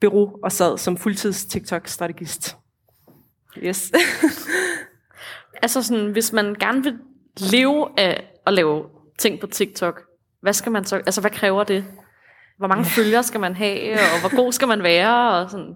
bureau 0.00 0.30
og 0.42 0.52
sad 0.52 0.78
som 0.78 0.96
fuldtids 0.96 1.44
TikTok-strategist. 1.44 2.56
Yes. 3.58 3.92
altså 5.62 5.82
sådan, 5.82 6.06
hvis 6.06 6.32
man 6.32 6.54
gerne 6.54 6.82
vil 6.82 6.98
leve 7.52 7.88
af 7.96 8.24
at 8.46 8.52
lave 8.52 8.84
ting 9.18 9.40
på 9.40 9.46
TikTok, 9.46 10.02
hvad 10.40 10.52
skal 10.52 10.72
man 10.72 10.84
så, 10.84 10.96
altså 10.96 11.20
hvad 11.20 11.30
kræver 11.30 11.64
det? 11.64 11.84
Hvor 12.58 12.66
mange 12.66 12.84
følgere 12.84 13.22
skal 13.22 13.40
man 13.40 13.54
have, 13.54 13.92
og 13.92 14.20
hvor 14.20 14.36
god 14.36 14.52
skal 14.52 14.68
man 14.68 14.82
være? 14.82 15.30
Og 15.30 15.50
sådan. 15.50 15.74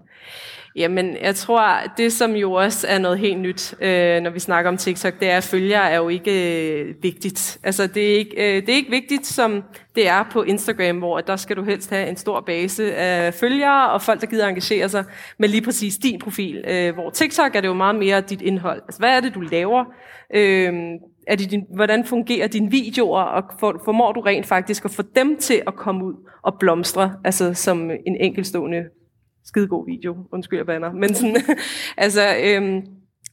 Jamen, 0.75 1.17
jeg 1.21 1.35
tror, 1.35 1.63
det 1.97 2.13
som 2.13 2.31
jo 2.31 2.51
også 2.51 2.87
er 2.89 2.99
noget 2.99 3.19
helt 3.19 3.39
nyt, 3.39 3.75
øh, 3.81 4.21
når 4.21 4.29
vi 4.29 4.39
snakker 4.39 4.71
om 4.71 4.77
TikTok, 4.77 5.19
det 5.19 5.29
er, 5.29 5.37
at 5.37 5.43
følgere 5.43 5.89
er 5.89 5.97
jo 5.97 6.09
ikke 6.09 6.71
øh, 6.71 6.95
vigtigt. 7.03 7.59
Altså, 7.63 7.87
det 7.87 8.11
er 8.11 8.17
ikke, 8.17 8.31
øh, 8.37 8.61
det 8.61 8.69
er 8.69 8.75
ikke 8.75 8.91
vigtigt, 8.91 9.25
som 9.27 9.63
det 9.95 10.07
er 10.07 10.23
på 10.31 10.43
Instagram, 10.43 10.97
hvor 10.97 11.21
der 11.21 11.35
skal 11.35 11.55
du 11.55 11.63
helst 11.63 11.89
have 11.89 12.09
en 12.09 12.17
stor 12.17 12.41
base 12.41 12.95
af 12.95 13.33
følgere 13.33 13.91
og 13.91 14.01
folk, 14.01 14.21
der 14.21 14.27
gider 14.27 14.47
engagere 14.47 14.89
sig 14.89 15.05
med 15.37 15.49
lige 15.49 15.61
præcis 15.61 15.97
din 15.97 16.19
profil. 16.19 16.63
Øh, 16.67 16.93
hvor 16.93 17.09
TikTok 17.09 17.55
er 17.55 17.61
det 17.61 17.67
jo 17.67 17.73
meget 17.73 17.95
mere 17.95 18.21
dit 18.21 18.41
indhold. 18.41 18.81
Altså, 18.87 18.99
hvad 18.99 19.15
er 19.15 19.19
det, 19.19 19.35
du 19.35 19.41
laver? 19.41 19.85
Øh, 20.33 20.73
er 21.27 21.35
det 21.35 21.51
din, 21.51 21.65
hvordan 21.75 22.05
fungerer 22.05 22.47
dine 22.47 22.71
videoer, 22.71 23.21
og 23.21 23.43
for, 23.59 23.81
formår 23.85 24.11
du 24.11 24.19
rent 24.19 24.45
faktisk 24.45 24.85
at 24.85 24.91
få 24.91 25.03
dem 25.15 25.37
til 25.37 25.61
at 25.67 25.75
komme 25.75 26.05
ud 26.05 26.13
og 26.41 26.59
blomstre, 26.59 27.13
altså 27.23 27.53
som 27.53 27.91
en 27.91 28.15
enkeltstående 28.19 28.83
skidegod 29.45 29.85
video, 29.85 30.15
undskyld 30.31 30.59
jeg 30.59 30.65
banner, 30.65 30.91
men 30.93 31.13
sådan, 31.13 31.35
altså, 31.97 32.35
øhm, 32.43 32.85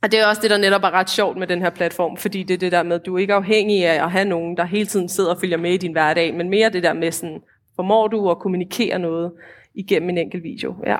og 0.02 0.12
det 0.12 0.20
er 0.20 0.26
også 0.26 0.42
det, 0.42 0.50
der 0.50 0.58
netop 0.58 0.82
er 0.82 0.90
ret 0.90 1.10
sjovt 1.10 1.36
med 1.36 1.46
den 1.46 1.62
her 1.62 1.70
platform, 1.70 2.16
fordi 2.16 2.42
det 2.42 2.54
er 2.54 2.58
det 2.58 2.72
der 2.72 2.82
med, 2.82 2.96
at 2.96 3.06
du 3.06 3.14
er 3.14 3.18
ikke 3.18 3.34
afhængig 3.34 3.86
af 3.86 4.04
at 4.04 4.10
have 4.10 4.24
nogen, 4.24 4.56
der 4.56 4.64
hele 4.64 4.86
tiden 4.86 5.08
sidder 5.08 5.30
og 5.30 5.40
følger 5.40 5.56
med 5.56 5.72
i 5.72 5.76
din 5.76 5.92
hverdag, 5.92 6.34
men 6.34 6.50
mere 6.50 6.70
det 6.70 6.82
der 6.82 6.92
med 6.92 7.12
sådan, 7.12 7.40
formår 7.76 8.08
du 8.08 8.30
at 8.30 8.38
kommunikere 8.38 8.98
noget 8.98 9.32
igennem 9.74 10.08
en 10.08 10.18
enkelt 10.18 10.42
video. 10.42 10.74
Ja. 10.86 10.96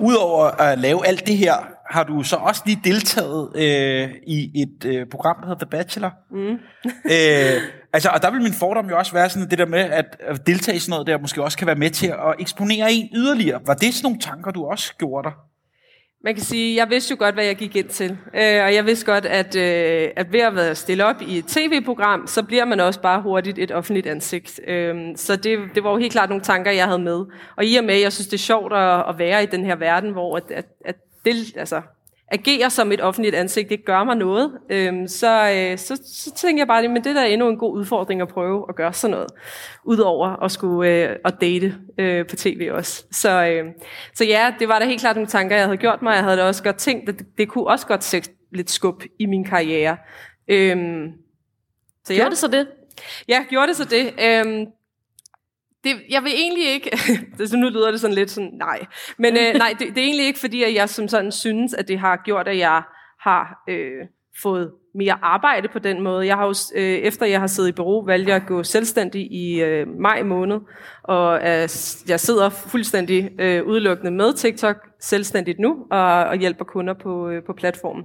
Udover 0.00 0.44
at 0.60 0.78
lave 0.78 1.06
alt 1.06 1.26
det 1.26 1.36
her, 1.36 1.54
har 1.90 2.04
du 2.04 2.22
så 2.22 2.36
også 2.36 2.62
lige 2.66 2.80
deltaget 2.84 3.50
øh, 3.56 4.10
i 4.26 4.62
et 4.62 4.84
øh, 4.84 5.06
program, 5.06 5.36
der 5.40 5.46
hedder 5.46 5.64
The 5.64 5.70
Bachelor. 5.70 6.10
Mm. 6.30 6.58
øh, 7.14 7.62
altså, 7.92 8.08
og 8.14 8.22
der 8.22 8.30
vil 8.30 8.42
min 8.42 8.52
fordom 8.52 8.88
jo 8.88 8.98
også 8.98 9.12
være 9.12 9.30
sådan 9.30 9.50
det 9.50 9.58
der 9.58 9.66
med, 9.66 9.78
at, 9.78 10.16
at 10.20 10.46
deltage 10.46 10.76
i 10.76 10.78
sådan 10.78 10.90
noget 10.90 11.06
der, 11.06 11.18
måske 11.18 11.42
også 11.42 11.58
kan 11.58 11.66
være 11.66 11.76
med 11.76 11.90
til 11.90 12.06
at 12.06 12.34
eksponere 12.38 12.92
en 12.92 13.08
yderligere. 13.14 13.60
Var 13.66 13.74
det 13.74 13.94
sådan 13.94 14.06
nogle 14.06 14.20
tanker, 14.20 14.50
du 14.50 14.64
også 14.64 14.94
gjorde 14.96 15.28
dig? 15.28 15.32
Man 16.24 16.34
kan 16.34 16.44
sige, 16.44 16.76
jeg 16.76 16.90
vidste 16.90 17.12
jo 17.12 17.16
godt, 17.18 17.34
hvad 17.34 17.44
jeg 17.44 17.56
gik 17.56 17.76
ind 17.76 17.88
til. 17.88 18.10
Øh, 18.10 18.64
og 18.64 18.74
jeg 18.74 18.86
vidste 18.86 19.06
godt, 19.06 19.26
at, 19.26 19.56
øh, 19.56 20.10
at 20.16 20.32
ved 20.32 20.40
at 20.40 20.54
være 20.54 20.74
stillet 20.74 21.06
op 21.06 21.22
i 21.22 21.38
et 21.38 21.44
tv-program, 21.44 22.26
så 22.26 22.42
bliver 22.42 22.64
man 22.64 22.80
også 22.80 23.00
bare 23.00 23.22
hurtigt 23.22 23.58
et 23.58 23.72
offentligt 23.72 24.06
ansigt. 24.06 24.60
Øh, 24.66 24.96
så 25.16 25.36
det, 25.36 25.58
det 25.74 25.84
var 25.84 25.90
jo 25.90 25.96
helt 25.96 26.12
klart 26.12 26.28
nogle 26.28 26.44
tanker, 26.44 26.70
jeg 26.70 26.86
havde 26.86 26.98
med. 26.98 27.24
Og 27.56 27.64
i 27.64 27.76
og 27.76 27.84
med, 27.84 27.94
jeg 27.94 28.12
synes, 28.12 28.26
det 28.26 28.34
er 28.34 28.38
sjovt 28.38 28.72
at, 28.72 29.04
at 29.08 29.18
være 29.18 29.42
i 29.42 29.46
den 29.46 29.64
her 29.64 29.76
verden, 29.76 30.12
hvor 30.12 30.36
at, 30.36 30.50
at, 30.50 30.66
at 30.84 30.96
det, 31.34 31.56
altså, 31.56 31.82
agere 32.30 32.70
som 32.70 32.92
et 32.92 33.00
offentligt 33.00 33.34
ansigt, 33.34 33.70
det 33.70 33.84
gør 33.84 34.04
mig 34.04 34.16
noget. 34.16 34.52
Øhm, 34.70 35.08
så, 35.08 35.50
øh, 35.50 35.78
så, 35.78 35.96
så 36.06 36.34
tænker 36.34 36.60
jeg 36.60 36.66
bare, 36.66 36.88
men 36.88 37.04
det 37.04 37.14
der 37.14 37.20
er 37.20 37.26
endnu 37.26 37.48
en 37.48 37.58
god 37.58 37.74
udfordring 37.74 38.20
at 38.20 38.28
prøve 38.28 38.66
at 38.68 38.76
gøre 38.76 38.92
sådan 38.92 39.12
noget, 39.14 39.30
udover 39.84 40.42
at 40.42 40.50
skulle 40.52 40.90
øh, 40.90 41.16
at 41.24 41.34
date 41.40 41.74
øh, 41.98 42.26
på 42.26 42.36
tv 42.36 42.70
også. 42.72 43.04
Så, 43.10 43.44
øh, 43.44 43.64
så 44.14 44.24
ja, 44.24 44.54
det 44.58 44.68
var 44.68 44.78
da 44.78 44.84
helt 44.84 45.00
klart 45.00 45.16
nogle 45.16 45.28
tanker, 45.28 45.56
jeg 45.56 45.64
havde 45.64 45.76
gjort 45.76 46.02
mig. 46.02 46.14
Jeg 46.14 46.24
havde 46.24 46.36
da 46.36 46.44
også 46.44 46.62
godt 46.62 46.76
tænkt, 46.76 47.08
at 47.08 47.18
det, 47.18 47.26
det 47.38 47.48
kunne 47.48 47.66
også 47.66 47.86
godt 47.86 48.04
sætte 48.04 48.30
lidt 48.52 48.70
skub 48.70 49.02
i 49.18 49.26
min 49.26 49.44
karriere. 49.44 49.96
Øhm, 50.48 51.12
så 52.04 52.14
gjorde 52.14 52.24
ja. 52.24 52.30
det 52.30 52.38
så 52.38 52.48
det? 52.48 52.66
Ja, 53.28 53.44
gjorde 53.50 53.68
det 53.68 53.76
så 53.76 53.84
det. 53.84 54.14
Øhm, 54.24 54.66
det, 55.84 56.02
jeg 56.10 56.22
vil 56.22 56.32
egentlig 56.34 56.66
ikke, 56.66 56.90
det, 57.38 57.50
så 57.50 57.56
nu 57.56 57.68
lyder 57.68 57.90
det 57.90 58.00
sådan 58.00 58.14
lidt 58.14 58.30
sådan, 58.30 58.50
nej, 58.52 58.86
men 59.18 59.36
øh, 59.36 59.54
nej, 59.54 59.74
det, 59.78 59.88
det 59.88 59.98
er 59.98 60.04
egentlig 60.04 60.26
ikke 60.26 60.38
fordi, 60.38 60.62
at 60.62 60.74
jeg 60.74 60.88
som 60.88 61.08
sådan 61.08 61.32
synes, 61.32 61.74
at 61.74 61.88
det 61.88 61.98
har 61.98 62.22
gjort, 62.24 62.48
at 62.48 62.58
jeg 62.58 62.82
har 63.20 63.62
øh, 63.68 64.06
fået 64.42 64.70
mere 64.94 65.18
arbejde 65.22 65.68
på 65.68 65.78
den 65.78 66.02
måde. 66.02 66.26
Jeg 66.26 66.36
har 66.36 66.46
jo, 66.46 66.54
øh, 66.74 66.82
efter 66.82 67.26
jeg 67.26 67.40
har 67.40 67.46
siddet 67.46 67.68
i 67.68 67.72
bureau, 67.72 68.04
valgt 68.04 68.28
jeg 68.28 68.36
at 68.36 68.46
gå 68.46 68.62
selvstændig 68.62 69.32
i 69.32 69.62
øh, 69.62 69.86
maj 70.00 70.22
måned, 70.22 70.60
og 71.02 71.36
øh, 71.36 71.68
jeg 72.08 72.20
sidder 72.20 72.48
fuldstændig 72.50 73.30
øh, 73.38 73.66
udelukkende 73.66 74.10
med 74.10 74.32
TikTok 74.32 74.76
selvstændigt 75.00 75.58
nu, 75.58 75.76
og, 75.90 76.24
og 76.24 76.36
hjælper 76.36 76.64
kunder 76.64 76.94
på, 76.94 77.28
øh, 77.28 77.42
på 77.46 77.52
platformen. 77.52 78.04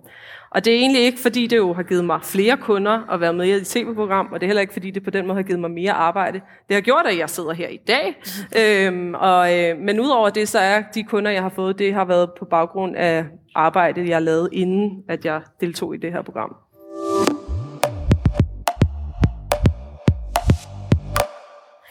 Og 0.51 0.65
det 0.65 0.73
er 0.73 0.77
egentlig 0.77 1.01
ikke, 1.01 1.19
fordi 1.19 1.47
det 1.47 1.57
jo 1.57 1.73
har 1.73 1.83
givet 1.83 2.05
mig 2.05 2.19
flere 2.23 2.57
kunder 2.57 3.11
at 3.11 3.21
være 3.21 3.33
med 3.33 3.45
i 3.45 3.51
et 3.51 3.67
tv-program, 3.67 4.27
og 4.31 4.39
det 4.39 4.45
er 4.45 4.47
heller 4.47 4.61
ikke, 4.61 4.73
fordi 4.73 4.91
det 4.91 5.03
på 5.03 5.09
den 5.09 5.27
måde 5.27 5.35
har 5.35 5.43
givet 5.43 5.59
mig 5.59 5.71
mere 5.71 5.91
arbejde. 5.91 6.41
Det 6.67 6.73
har 6.73 6.81
gjort, 6.81 7.05
at 7.05 7.17
jeg 7.17 7.29
sidder 7.29 7.53
her 7.53 7.67
i 7.67 7.79
dag. 7.87 8.15
øhm, 8.61 9.13
og, 9.13 9.59
øh, 9.59 9.77
men 9.77 9.99
udover 9.99 10.29
det, 10.29 10.47
så 10.47 10.59
er 10.59 10.81
de 10.95 11.03
kunder, 11.03 11.31
jeg 11.31 11.41
har 11.41 11.49
fået, 11.49 11.79
det 11.79 11.93
har 11.93 12.05
været 12.05 12.29
på 12.39 12.45
baggrund 12.45 12.95
af 12.95 13.25
arbejde, 13.55 14.09
jeg 14.09 14.21
lavede, 14.21 14.49
inden 14.51 15.03
at 15.09 15.25
jeg 15.25 15.41
deltog 15.61 15.95
i 15.95 15.97
det 15.97 16.11
her 16.11 16.21
program. 16.21 16.55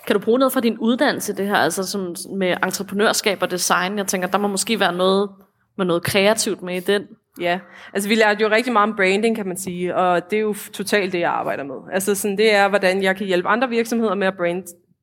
Kan 0.07 0.16
du 0.16 0.25
bruge 0.25 0.38
noget 0.38 0.52
fra 0.52 0.61
din 0.61 0.78
uddannelse, 0.78 1.37
det 1.37 1.47
her, 1.47 1.57
altså 1.57 1.83
som 1.87 2.14
med 2.37 2.57
entreprenørskab 2.62 3.42
og 3.42 3.50
design? 3.50 3.99
Jeg 3.99 4.07
tænker, 4.07 4.28
der 4.28 4.38
må 4.38 4.49
måske 4.49 4.81
være 4.81 4.95
noget 4.95 5.31
med 5.78 5.87
noget 5.87 6.02
kreativt 6.02 6.62
med 6.62 6.76
i 6.76 6.81
den. 6.81 7.02
Ja, 7.40 7.59
altså 7.95 8.09
vi 8.09 8.14
lærte 8.14 8.42
jo 8.42 8.50
rigtig 8.50 8.73
meget 8.73 8.90
om 8.90 8.97
branding, 8.97 9.37
kan 9.37 9.49
man 9.49 9.57
sige, 9.57 9.97
og 9.97 10.31
det 10.31 10.37
er 10.37 10.40
jo 10.40 10.54
totalt 10.73 11.12
det, 11.12 11.21
jeg 11.21 11.31
arbejder 11.31 11.64
med. 11.64 11.75
Altså 11.92 12.14
sådan, 12.14 12.38
det 12.38 12.54
er, 12.54 12.69
hvordan 12.69 13.02
jeg 13.02 13.16
kan 13.16 13.26
hjælpe 13.26 13.49
andre 13.49 13.69
virksomheder 13.69 14.14
med 14.14 14.26
at 14.26 14.37
brande 14.37 14.62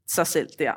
sig 0.09 0.27
selv 0.27 0.47
der. 0.59 0.71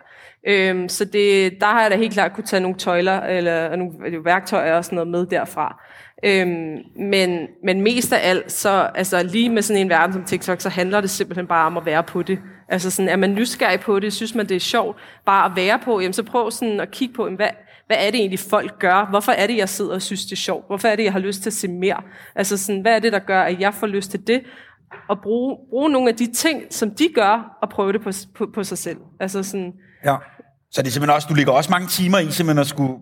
Øhm, 0.47 0.89
så 0.89 1.05
det, 1.05 1.61
der 1.61 1.67
har 1.67 1.83
jeg 1.83 1.91
da 1.91 1.97
helt 1.97 2.13
klart 2.13 2.33
kunne 2.33 2.45
tage 2.45 2.61
nogle 2.61 2.79
tøjler 2.79 3.21
eller 3.21 3.77
nogle 3.77 3.93
øh, 4.07 4.25
værktøjer 4.25 4.75
og 4.75 4.85
sådan 4.85 4.97
noget 4.97 5.11
med 5.11 5.27
derfra. 5.27 5.83
Øhm, 6.25 6.77
men, 6.97 7.47
men 7.65 7.81
mest 7.81 8.13
af 8.13 8.29
alt, 8.31 8.53
så 8.53 8.91
altså 8.95 9.23
lige 9.23 9.51
med 9.51 9.63
sådan 9.63 9.83
en 9.83 9.89
verden 9.89 10.13
som 10.13 10.25
TikTok, 10.25 10.61
så 10.61 10.69
handler 10.69 11.01
det 11.01 11.11
simpelthen 11.11 11.47
bare 11.47 11.67
om 11.67 11.77
at 11.77 11.87
være 11.87 12.03
på 12.03 12.23
det. 12.23 12.39
Altså 12.69 12.91
sådan, 12.91 13.09
er 13.09 13.17
man 13.17 13.35
nysgerrig 13.35 13.81
på 13.81 14.01
det, 14.01 14.13
synes 14.13 14.35
man 14.35 14.49
det 14.49 14.55
er 14.55 14.61
sjovt, 14.61 14.97
bare 15.27 15.51
at 15.51 15.53
være 15.57 15.79
på, 15.79 16.01
jamen 16.01 16.13
så 16.13 16.23
prøv 16.23 16.51
sådan 16.51 16.81
at 16.81 16.91
kigge 16.91 17.15
på, 17.15 17.25
jamen, 17.25 17.37
hvad, 17.37 17.49
hvad 17.87 17.97
er 18.01 18.11
det 18.11 18.21
egentlig 18.21 18.39
folk 18.39 18.79
gør? 18.79 19.07
Hvorfor 19.11 19.33
er 19.33 19.47
det, 19.47 19.57
jeg 19.57 19.69
sidder 19.69 19.95
og 19.95 20.03
synes, 20.03 20.25
det 20.25 20.33
er 20.33 20.37
sjovt? 20.37 20.67
Hvorfor 20.67 20.89
er 20.89 20.97
det, 20.97 21.05
jeg 21.05 21.13
har 21.13 21.19
lyst 21.19 21.43
til 21.43 21.51
at 21.51 21.55
se 21.55 21.69
mere? 21.69 22.03
Altså 22.35 22.57
sådan, 22.57 22.81
hvad 22.81 22.95
er 22.95 22.99
det, 22.99 23.13
der 23.13 23.19
gør, 23.19 23.43
at 23.43 23.61
jeg 23.61 23.75
får 23.75 23.87
lyst 23.87 24.11
til 24.11 24.27
det? 24.27 24.43
Og 25.09 25.19
bruge, 25.23 25.57
bruge 25.71 25.91
nogle 25.91 26.09
af 26.09 26.17
de 26.17 26.33
ting, 26.33 26.63
som 26.71 26.91
de 26.91 27.09
gør, 27.15 27.59
og 27.63 27.69
prøve 27.69 27.93
det 27.93 28.03
på, 28.03 28.11
på, 28.35 28.47
på 28.55 28.65
sig 28.65 28.79
selv. 28.79 28.99
Altså 29.21 29.43
sådan, 29.43 29.73
Ja. 30.05 30.17
Så 30.71 30.83
det 30.83 30.89
er 30.89 30.93
simpelthen 30.93 31.15
også, 31.15 31.29
du 31.31 31.35
ligger 31.35 31.53
også 31.53 31.71
mange 31.71 31.89
timer 31.89 32.19
i 32.19 32.31
simpelthen 32.31 32.59
at 32.59 32.67
skulle, 32.67 32.95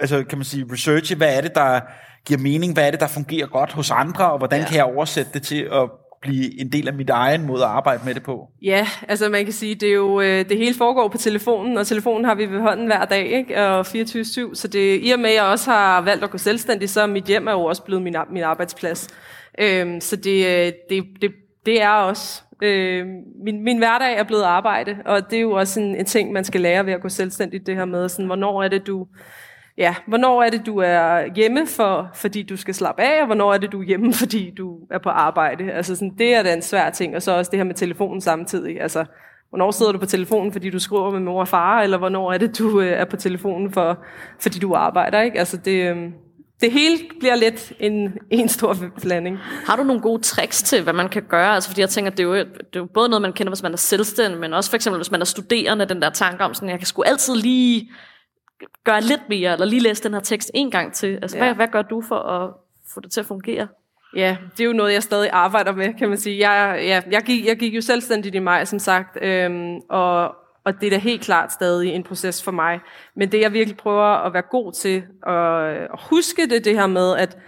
altså 0.00 0.24
kan 0.24 0.38
man 0.38 0.44
sige, 0.44 0.66
researche, 0.72 1.16
hvad 1.16 1.36
er 1.36 1.40
det, 1.40 1.54
der 1.54 1.80
giver 2.26 2.40
mening, 2.40 2.72
hvad 2.72 2.86
er 2.86 2.90
det, 2.90 3.00
der 3.00 3.06
fungerer 3.06 3.46
godt 3.46 3.72
hos 3.72 3.90
andre, 3.90 4.32
og 4.32 4.38
hvordan 4.38 4.60
ja. 4.60 4.66
kan 4.66 4.76
jeg 4.76 4.84
oversætte 4.84 5.30
det 5.34 5.42
til 5.42 5.68
at 5.72 5.90
blive 6.22 6.60
en 6.60 6.72
del 6.72 6.88
af 6.88 6.94
mit 6.94 7.10
egen 7.10 7.46
måde 7.46 7.62
at 7.62 7.68
arbejde 7.68 8.02
med 8.04 8.14
det 8.14 8.22
på? 8.22 8.48
Ja, 8.62 8.88
altså 9.08 9.28
man 9.28 9.44
kan 9.44 9.52
sige, 9.52 9.74
det 9.74 9.88
er 9.88 9.92
jo 9.92 10.20
øh, 10.20 10.48
det 10.48 10.56
hele 10.56 10.74
foregår 10.74 11.08
på 11.08 11.18
telefonen, 11.18 11.78
og 11.78 11.86
telefonen 11.86 12.24
har 12.24 12.34
vi 12.34 12.46
ved 12.46 12.60
hånden 12.60 12.86
hver 12.86 13.04
dag, 13.04 13.26
ikke? 13.26 13.66
og 13.66 13.80
24-7, 13.80 14.54
så 14.54 14.68
det, 14.72 15.00
i 15.02 15.10
og 15.10 15.20
med, 15.20 15.30
at 15.30 15.36
jeg 15.36 15.44
også 15.44 15.70
har 15.70 16.00
valgt 16.00 16.24
at 16.24 16.30
gå 16.30 16.38
selvstændig, 16.38 16.90
så 16.90 17.00
er 17.00 17.06
mit 17.06 17.24
hjem 17.24 17.46
er 17.46 17.52
jo 17.52 17.64
også 17.64 17.82
blevet 17.82 18.02
min, 18.02 18.16
min 18.30 18.42
arbejdsplads. 18.42 19.08
Øhm, 19.60 20.00
så 20.00 20.16
det, 20.16 20.46
øh, 20.46 20.72
det, 20.90 21.04
det, 21.22 21.32
det 21.66 21.82
er 21.82 21.90
også, 21.90 22.42
øh, 22.62 23.06
min, 23.44 23.64
min 23.64 23.78
hverdag 23.78 24.18
er 24.18 24.24
blevet 24.24 24.42
arbejde, 24.42 24.96
og 25.04 25.30
det 25.30 25.36
er 25.36 25.40
jo 25.40 25.52
også 25.52 25.80
en, 25.80 25.96
en 25.96 26.04
ting, 26.04 26.32
man 26.32 26.44
skal 26.44 26.60
lære 26.60 26.86
ved 26.86 26.92
at 26.92 27.00
gå 27.00 27.08
selvstændigt, 27.08 27.66
det 27.66 27.76
her 27.76 27.84
med, 27.84 28.08
sådan, 28.08 28.26
hvornår 28.26 28.62
er 28.62 28.68
det, 28.68 28.86
du 28.86 29.06
ja, 29.78 29.94
hvornår 30.06 30.42
er 30.42 30.50
det, 30.50 30.66
du 30.66 30.78
er 30.78 31.34
hjemme, 31.36 31.66
for, 31.66 32.10
fordi 32.14 32.42
du 32.42 32.56
skal 32.56 32.74
slappe 32.74 33.02
af, 33.02 33.20
og 33.20 33.26
hvornår 33.26 33.54
er 33.54 33.58
det, 33.58 33.72
du 33.72 33.80
er 33.80 33.86
hjemme, 33.86 34.12
fordi 34.22 34.50
du 34.50 34.78
er 34.90 34.98
på 34.98 35.08
arbejde. 35.08 35.72
Altså 35.72 35.96
sådan, 35.96 36.14
det 36.18 36.34
er 36.34 36.42
da 36.42 36.52
en 36.52 36.62
svær 36.62 36.90
ting, 36.90 37.16
og 37.16 37.22
så 37.22 37.32
også 37.32 37.50
det 37.50 37.58
her 37.58 37.64
med 37.64 37.74
telefonen 37.74 38.20
samtidig. 38.20 38.80
Altså, 38.80 39.04
hvornår 39.48 39.70
sidder 39.70 39.92
du 39.92 39.98
på 39.98 40.06
telefonen, 40.06 40.52
fordi 40.52 40.70
du 40.70 40.78
skriver 40.78 41.10
med 41.10 41.20
mor 41.20 41.40
og 41.40 41.48
far, 41.48 41.80
eller 41.80 41.98
hvornår 41.98 42.32
er 42.32 42.38
det, 42.38 42.58
du 42.58 42.80
øh, 42.80 42.92
er 42.92 43.04
på 43.04 43.16
telefonen, 43.16 43.72
for, 43.72 43.98
fordi 44.40 44.58
du 44.58 44.74
arbejder, 44.74 45.20
ikke? 45.20 45.38
Altså, 45.38 45.56
det, 45.56 45.90
øh, 45.90 46.10
det 46.60 46.72
hele 46.72 46.98
bliver 47.20 47.34
lidt 47.34 47.72
en, 47.80 48.18
en 48.30 48.48
stor 48.48 48.76
blanding. 49.02 49.38
Har 49.38 49.76
du 49.76 49.82
nogle 49.82 50.02
gode 50.02 50.22
tricks 50.22 50.62
til, 50.62 50.82
hvad 50.82 50.92
man 50.92 51.08
kan 51.08 51.22
gøre? 51.22 51.54
Altså, 51.54 51.70
fordi 51.70 51.80
jeg 51.80 51.88
tænker, 51.88 52.10
det 52.10 52.20
er, 52.20 52.24
jo, 52.24 52.34
det 52.34 52.46
er 52.74 52.80
jo 52.80 52.88
både 52.94 53.08
noget, 53.08 53.22
man 53.22 53.32
kender, 53.32 53.50
hvis 53.50 53.62
man 53.62 53.72
er 53.72 53.76
selvstændig, 53.76 54.40
men 54.40 54.54
også 54.54 54.70
for 54.70 54.76
eksempel, 54.76 54.98
hvis 54.98 55.10
man 55.10 55.20
er 55.20 55.24
studerende, 55.24 55.84
den 55.84 56.02
der 56.02 56.10
tanke 56.10 56.44
om, 56.44 56.54
sådan, 56.54 56.68
jeg 56.68 56.78
kan 56.78 56.86
sgu 56.86 57.02
altid 57.02 57.34
lige 57.34 57.90
gøre 58.84 59.00
lidt 59.00 59.28
mere, 59.28 59.52
eller 59.52 59.66
lige 59.66 59.80
læse 59.80 60.02
den 60.02 60.14
her 60.14 60.20
tekst 60.20 60.50
en 60.54 60.70
gang 60.70 60.92
til. 60.92 61.18
Altså, 61.22 61.36
ja. 61.36 61.44
hvad, 61.44 61.54
hvad 61.54 61.68
gør 61.68 61.82
du 61.82 62.02
for 62.08 62.18
at 62.18 62.50
få 62.94 63.00
det 63.00 63.12
til 63.12 63.20
at 63.20 63.26
fungere? 63.26 63.68
Ja, 64.16 64.36
det 64.52 64.60
er 64.60 64.64
jo 64.64 64.72
noget, 64.72 64.92
jeg 64.92 65.02
stadig 65.02 65.30
arbejder 65.32 65.72
med, 65.72 65.94
kan 65.98 66.08
man 66.08 66.18
sige. 66.18 66.50
Jeg, 66.50 66.80
ja, 66.82 67.02
jeg, 67.10 67.22
gik, 67.22 67.46
jeg 67.46 67.56
gik 67.56 67.74
jo 67.74 67.80
selvstændigt 67.80 68.34
i 68.34 68.38
maj, 68.38 68.64
som 68.64 68.78
sagt, 68.78 69.18
øhm, 69.22 69.76
og, 69.90 70.34
og 70.64 70.80
det 70.80 70.86
er 70.86 70.90
da 70.90 70.96
helt 70.98 71.22
klart 71.22 71.52
stadig 71.52 71.92
en 71.92 72.02
proces 72.02 72.42
for 72.42 72.50
mig. 72.50 72.80
Men 73.16 73.32
det, 73.32 73.40
jeg 73.40 73.52
virkelig 73.52 73.76
prøver 73.76 74.26
at 74.26 74.32
være 74.32 74.42
god 74.50 74.72
til, 74.72 75.02
og, 75.22 75.74
huske 76.10 76.46
det, 76.46 76.64
det 76.64 76.74
her 76.74 76.86
med, 76.86 77.16
at 77.16 77.38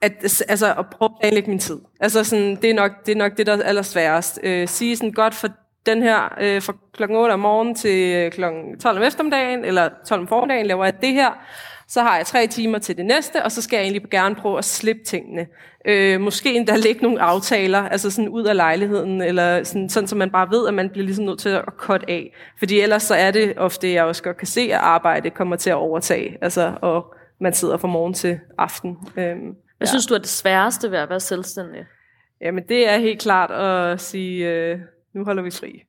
at, 0.00 0.42
altså, 0.48 0.74
at 0.78 0.86
prøve 0.90 1.08
at 1.08 1.20
planlægge 1.20 1.50
min 1.50 1.58
tid. 1.58 1.78
Altså, 2.00 2.24
sådan, 2.24 2.56
det, 2.56 2.70
er 2.70 2.74
nok, 2.74 3.06
det 3.06 3.12
er 3.12 3.16
nok 3.16 3.36
det, 3.36 3.46
der 3.46 3.56
er 3.56 3.62
allersværest. 3.62 4.40
Øh, 4.42 4.68
sige 4.68 4.96
sådan 4.96 5.12
godt 5.12 5.34
for 5.34 5.48
den 5.86 6.02
her 6.02 6.34
øh, 6.40 6.62
fra 6.62 6.74
klokken 6.92 7.18
8 7.18 7.32
om 7.32 7.40
morgenen 7.40 7.74
til 7.74 8.14
øh, 8.14 8.32
klokken 8.32 8.78
12 8.80 8.98
om 8.98 9.02
eftermiddagen, 9.02 9.64
eller 9.64 9.88
12 10.06 10.20
om 10.20 10.28
formiddagen, 10.28 10.66
laver 10.66 10.84
jeg 10.84 11.00
det 11.00 11.12
her. 11.12 11.30
Så 11.94 12.02
har 12.02 12.16
jeg 12.16 12.26
tre 12.26 12.46
timer 12.46 12.78
til 12.78 12.96
det 12.96 13.06
næste, 13.06 13.42
og 13.42 13.52
så 13.52 13.62
skal 13.62 13.76
jeg 13.76 13.82
egentlig 13.82 14.10
gerne 14.10 14.34
prøve 14.34 14.58
at 14.58 14.64
slippe 14.64 15.04
tingene. 15.04 15.46
Øh, 15.84 16.20
måske 16.20 16.54
endda 16.54 16.76
lægge 16.76 17.02
nogle 17.02 17.20
aftaler, 17.20 17.78
altså 17.78 18.10
sådan 18.10 18.28
ud 18.28 18.44
af 18.44 18.56
lejligheden, 18.56 19.22
eller 19.22 19.64
sådan, 19.64 19.88
sådan, 19.88 20.08
så 20.08 20.16
man 20.16 20.30
bare 20.30 20.50
ved, 20.50 20.68
at 20.68 20.74
man 20.74 20.90
bliver 20.90 21.04
ligesom 21.04 21.24
nødt 21.24 21.38
til 21.38 21.48
at 21.48 21.64
cut 21.76 22.04
af. 22.08 22.34
Fordi 22.58 22.80
ellers 22.80 23.02
så 23.02 23.14
er 23.14 23.30
det 23.30 23.58
ofte, 23.58 23.92
jeg 23.92 24.04
også 24.04 24.22
godt 24.22 24.36
kan 24.36 24.46
se, 24.46 24.60
at 24.60 24.80
arbejde 24.80 25.30
kommer 25.30 25.56
til 25.56 25.70
at 25.70 25.76
overtage, 25.76 26.38
altså, 26.40 26.74
og 26.82 27.14
man 27.40 27.52
sidder 27.52 27.76
fra 27.76 27.88
morgen 27.88 28.14
til 28.14 28.40
aften. 28.58 28.90
Øh, 29.16 29.24
Hvad 29.24 29.36
ja. 29.80 29.86
synes 29.86 30.06
du 30.06 30.14
er 30.14 30.18
det 30.18 30.28
sværeste 30.28 30.90
ved 30.90 30.98
at 30.98 31.10
være 31.10 31.20
selvstændig? 31.20 31.86
Jamen 32.40 32.64
det 32.68 32.92
er 32.92 32.98
helt 32.98 33.20
klart 33.20 33.50
at 33.50 34.00
sige, 34.00 34.48
øh, 34.48 34.78
nu 35.14 35.24
holder 35.24 35.42
vi 35.42 35.50
fri. 35.50 35.82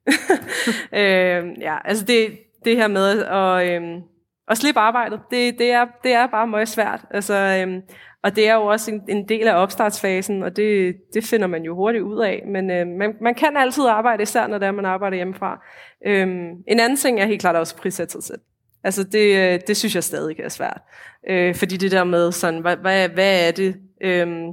øh, 1.01 1.61
ja, 1.61 1.77
altså 1.85 2.05
det, 2.05 2.39
det 2.65 2.75
her 2.75 2.87
med 2.87 3.23
at, 3.23 3.81
øh, 3.81 4.01
at 4.47 4.57
slippe 4.57 4.79
arbejdet, 4.79 5.19
det, 5.31 5.59
det, 5.59 5.71
er, 5.71 5.85
det 6.03 6.13
er 6.13 6.27
bare 6.27 6.47
meget 6.47 6.67
svært. 6.67 7.01
Altså, 7.11 7.33
øhm, 7.33 7.81
og 8.23 8.35
det 8.35 8.49
er 8.49 8.53
jo 8.53 8.65
også 8.65 8.91
en, 8.91 9.01
en 9.07 9.29
del 9.29 9.47
af 9.47 9.61
opstartsfasen, 9.61 10.43
og 10.43 10.55
det, 10.55 10.95
det 11.13 11.23
finder 11.23 11.47
man 11.47 11.63
jo 11.63 11.75
hurtigt 11.75 12.03
ud 12.03 12.19
af. 12.19 12.43
Men 12.47 12.71
øhm, 12.71 12.89
man, 12.89 13.13
man 13.21 13.35
kan 13.35 13.57
altid 13.57 13.85
arbejde, 13.85 14.23
især 14.23 14.47
når 14.47 14.57
det 14.57 14.67
er, 14.67 14.71
man 14.71 14.85
arbejder 14.85 15.15
hjemmefra. 15.15 15.63
Øhm, 16.05 16.49
en 16.67 16.79
anden 16.79 16.97
ting 16.97 17.19
er 17.19 17.25
helt 17.25 17.41
klart 17.41 17.55
også 17.55 17.75
prissætte 17.75 18.11
sig 18.11 18.23
selv. 18.23 18.39
Altså 18.83 19.03
det, 19.03 19.53
øh, 19.53 19.59
det 19.67 19.77
synes 19.77 19.95
jeg 19.95 20.03
stadig 20.03 20.39
er 20.39 20.49
svært. 20.49 20.81
Øh, 21.29 21.55
fordi 21.55 21.77
det 21.77 21.91
der 21.91 22.03
med 22.03 22.31
sådan, 22.31 22.61
hvad, 22.61 22.77
hvad, 22.77 23.09
hvad 23.09 23.47
er 23.47 23.51
det... 23.51 23.75
Øhm, 24.01 24.45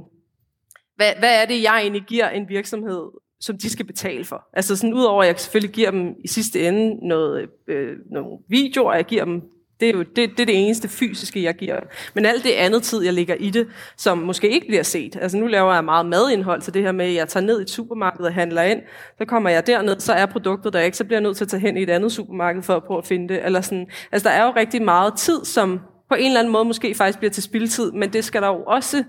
hvad, 0.95 1.11
hvad 1.19 1.41
er 1.41 1.45
det, 1.45 1.63
jeg 1.63 1.79
egentlig 1.81 2.03
giver 2.03 2.29
en 2.29 2.49
virksomhed 2.49 3.03
som 3.39 3.57
de 3.57 3.69
skal 3.69 3.85
betale 3.85 4.25
for. 4.25 4.47
Altså 4.53 4.75
sådan 4.75 4.93
udover, 4.93 5.21
at 5.21 5.27
jeg 5.27 5.39
selvfølgelig 5.39 5.75
giver 5.75 5.91
dem 5.91 6.15
i 6.23 6.27
sidste 6.27 6.67
ende 6.67 7.07
noget, 7.07 7.49
øh, 7.67 7.91
øh 7.91 7.97
nogle 8.11 8.37
videoer, 8.47 8.93
jeg 8.93 9.05
giver 9.05 9.25
dem 9.25 9.41
det 9.83 9.89
er 9.89 9.97
jo 9.97 10.03
det, 10.03 10.15
det, 10.15 10.39
er 10.39 10.45
det 10.45 10.65
eneste 10.65 10.87
fysiske, 10.87 11.43
jeg 11.43 11.55
giver. 11.55 11.79
Men 12.13 12.25
alt 12.25 12.43
det 12.43 12.51
andet 12.51 12.83
tid, 12.83 13.03
jeg 13.03 13.13
ligger 13.13 13.35
i 13.35 13.49
det, 13.49 13.67
som 13.97 14.17
måske 14.17 14.49
ikke 14.49 14.67
bliver 14.67 14.83
set. 14.83 15.17
Altså 15.21 15.37
nu 15.37 15.47
laver 15.47 15.73
jeg 15.73 15.85
meget 15.85 16.05
madindhold 16.05 16.61
til 16.61 16.73
det 16.73 16.81
her 16.81 16.91
med, 16.91 17.05
at 17.05 17.13
jeg 17.13 17.27
tager 17.27 17.45
ned 17.45 17.59
i 17.59 17.61
et 17.61 17.69
supermarked 17.69 18.25
og 18.25 18.33
handler 18.33 18.61
ind. 18.61 18.81
Så 19.17 19.25
kommer 19.25 19.49
jeg 19.49 19.67
derned, 19.67 19.99
så 19.99 20.13
er 20.13 20.25
produktet 20.25 20.73
der 20.73 20.79
ikke, 20.79 20.97
så 20.97 21.03
bliver 21.03 21.17
jeg 21.17 21.23
nødt 21.23 21.37
til 21.37 21.45
at 21.45 21.49
tage 21.49 21.61
hen 21.61 21.77
i 21.77 21.83
et 21.83 21.89
andet 21.89 22.11
supermarked 22.11 22.61
for 22.61 22.75
at 22.75 22.83
prøve 22.83 22.97
at 22.97 23.05
finde 23.05 23.33
det. 23.33 23.45
Eller 23.45 23.61
sådan. 23.61 23.87
Altså 24.11 24.29
der 24.29 24.35
er 24.35 24.45
jo 24.45 24.53
rigtig 24.55 24.81
meget 24.81 25.13
tid, 25.17 25.45
som 25.45 25.79
på 26.09 26.15
en 26.15 26.25
eller 26.25 26.39
anden 26.39 26.53
måde 26.53 26.65
måske 26.65 26.95
faktisk 26.95 27.19
bliver 27.19 27.31
til 27.31 27.43
spildtid, 27.43 27.91
men 27.91 28.13
det 28.13 28.23
skal 28.23 28.41
der 28.41 28.47
jo 28.47 28.63
også 28.63 29.03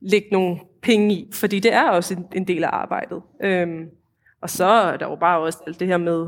lægge 0.00 0.28
nogle 0.32 0.56
penge 0.82 1.14
i, 1.14 1.30
fordi 1.32 1.58
det 1.60 1.72
er 1.72 1.90
også 1.90 2.14
en, 2.14 2.26
en 2.34 2.48
del 2.48 2.64
af 2.64 2.70
arbejdet. 2.72 3.22
Øhm, 3.44 3.84
og 4.42 4.50
så 4.50 4.64
er 4.64 4.96
der 4.96 5.08
jo 5.08 5.16
bare 5.16 5.40
også 5.40 5.58
alt 5.66 5.80
det 5.80 5.88
her 5.88 5.96
med 5.96 6.26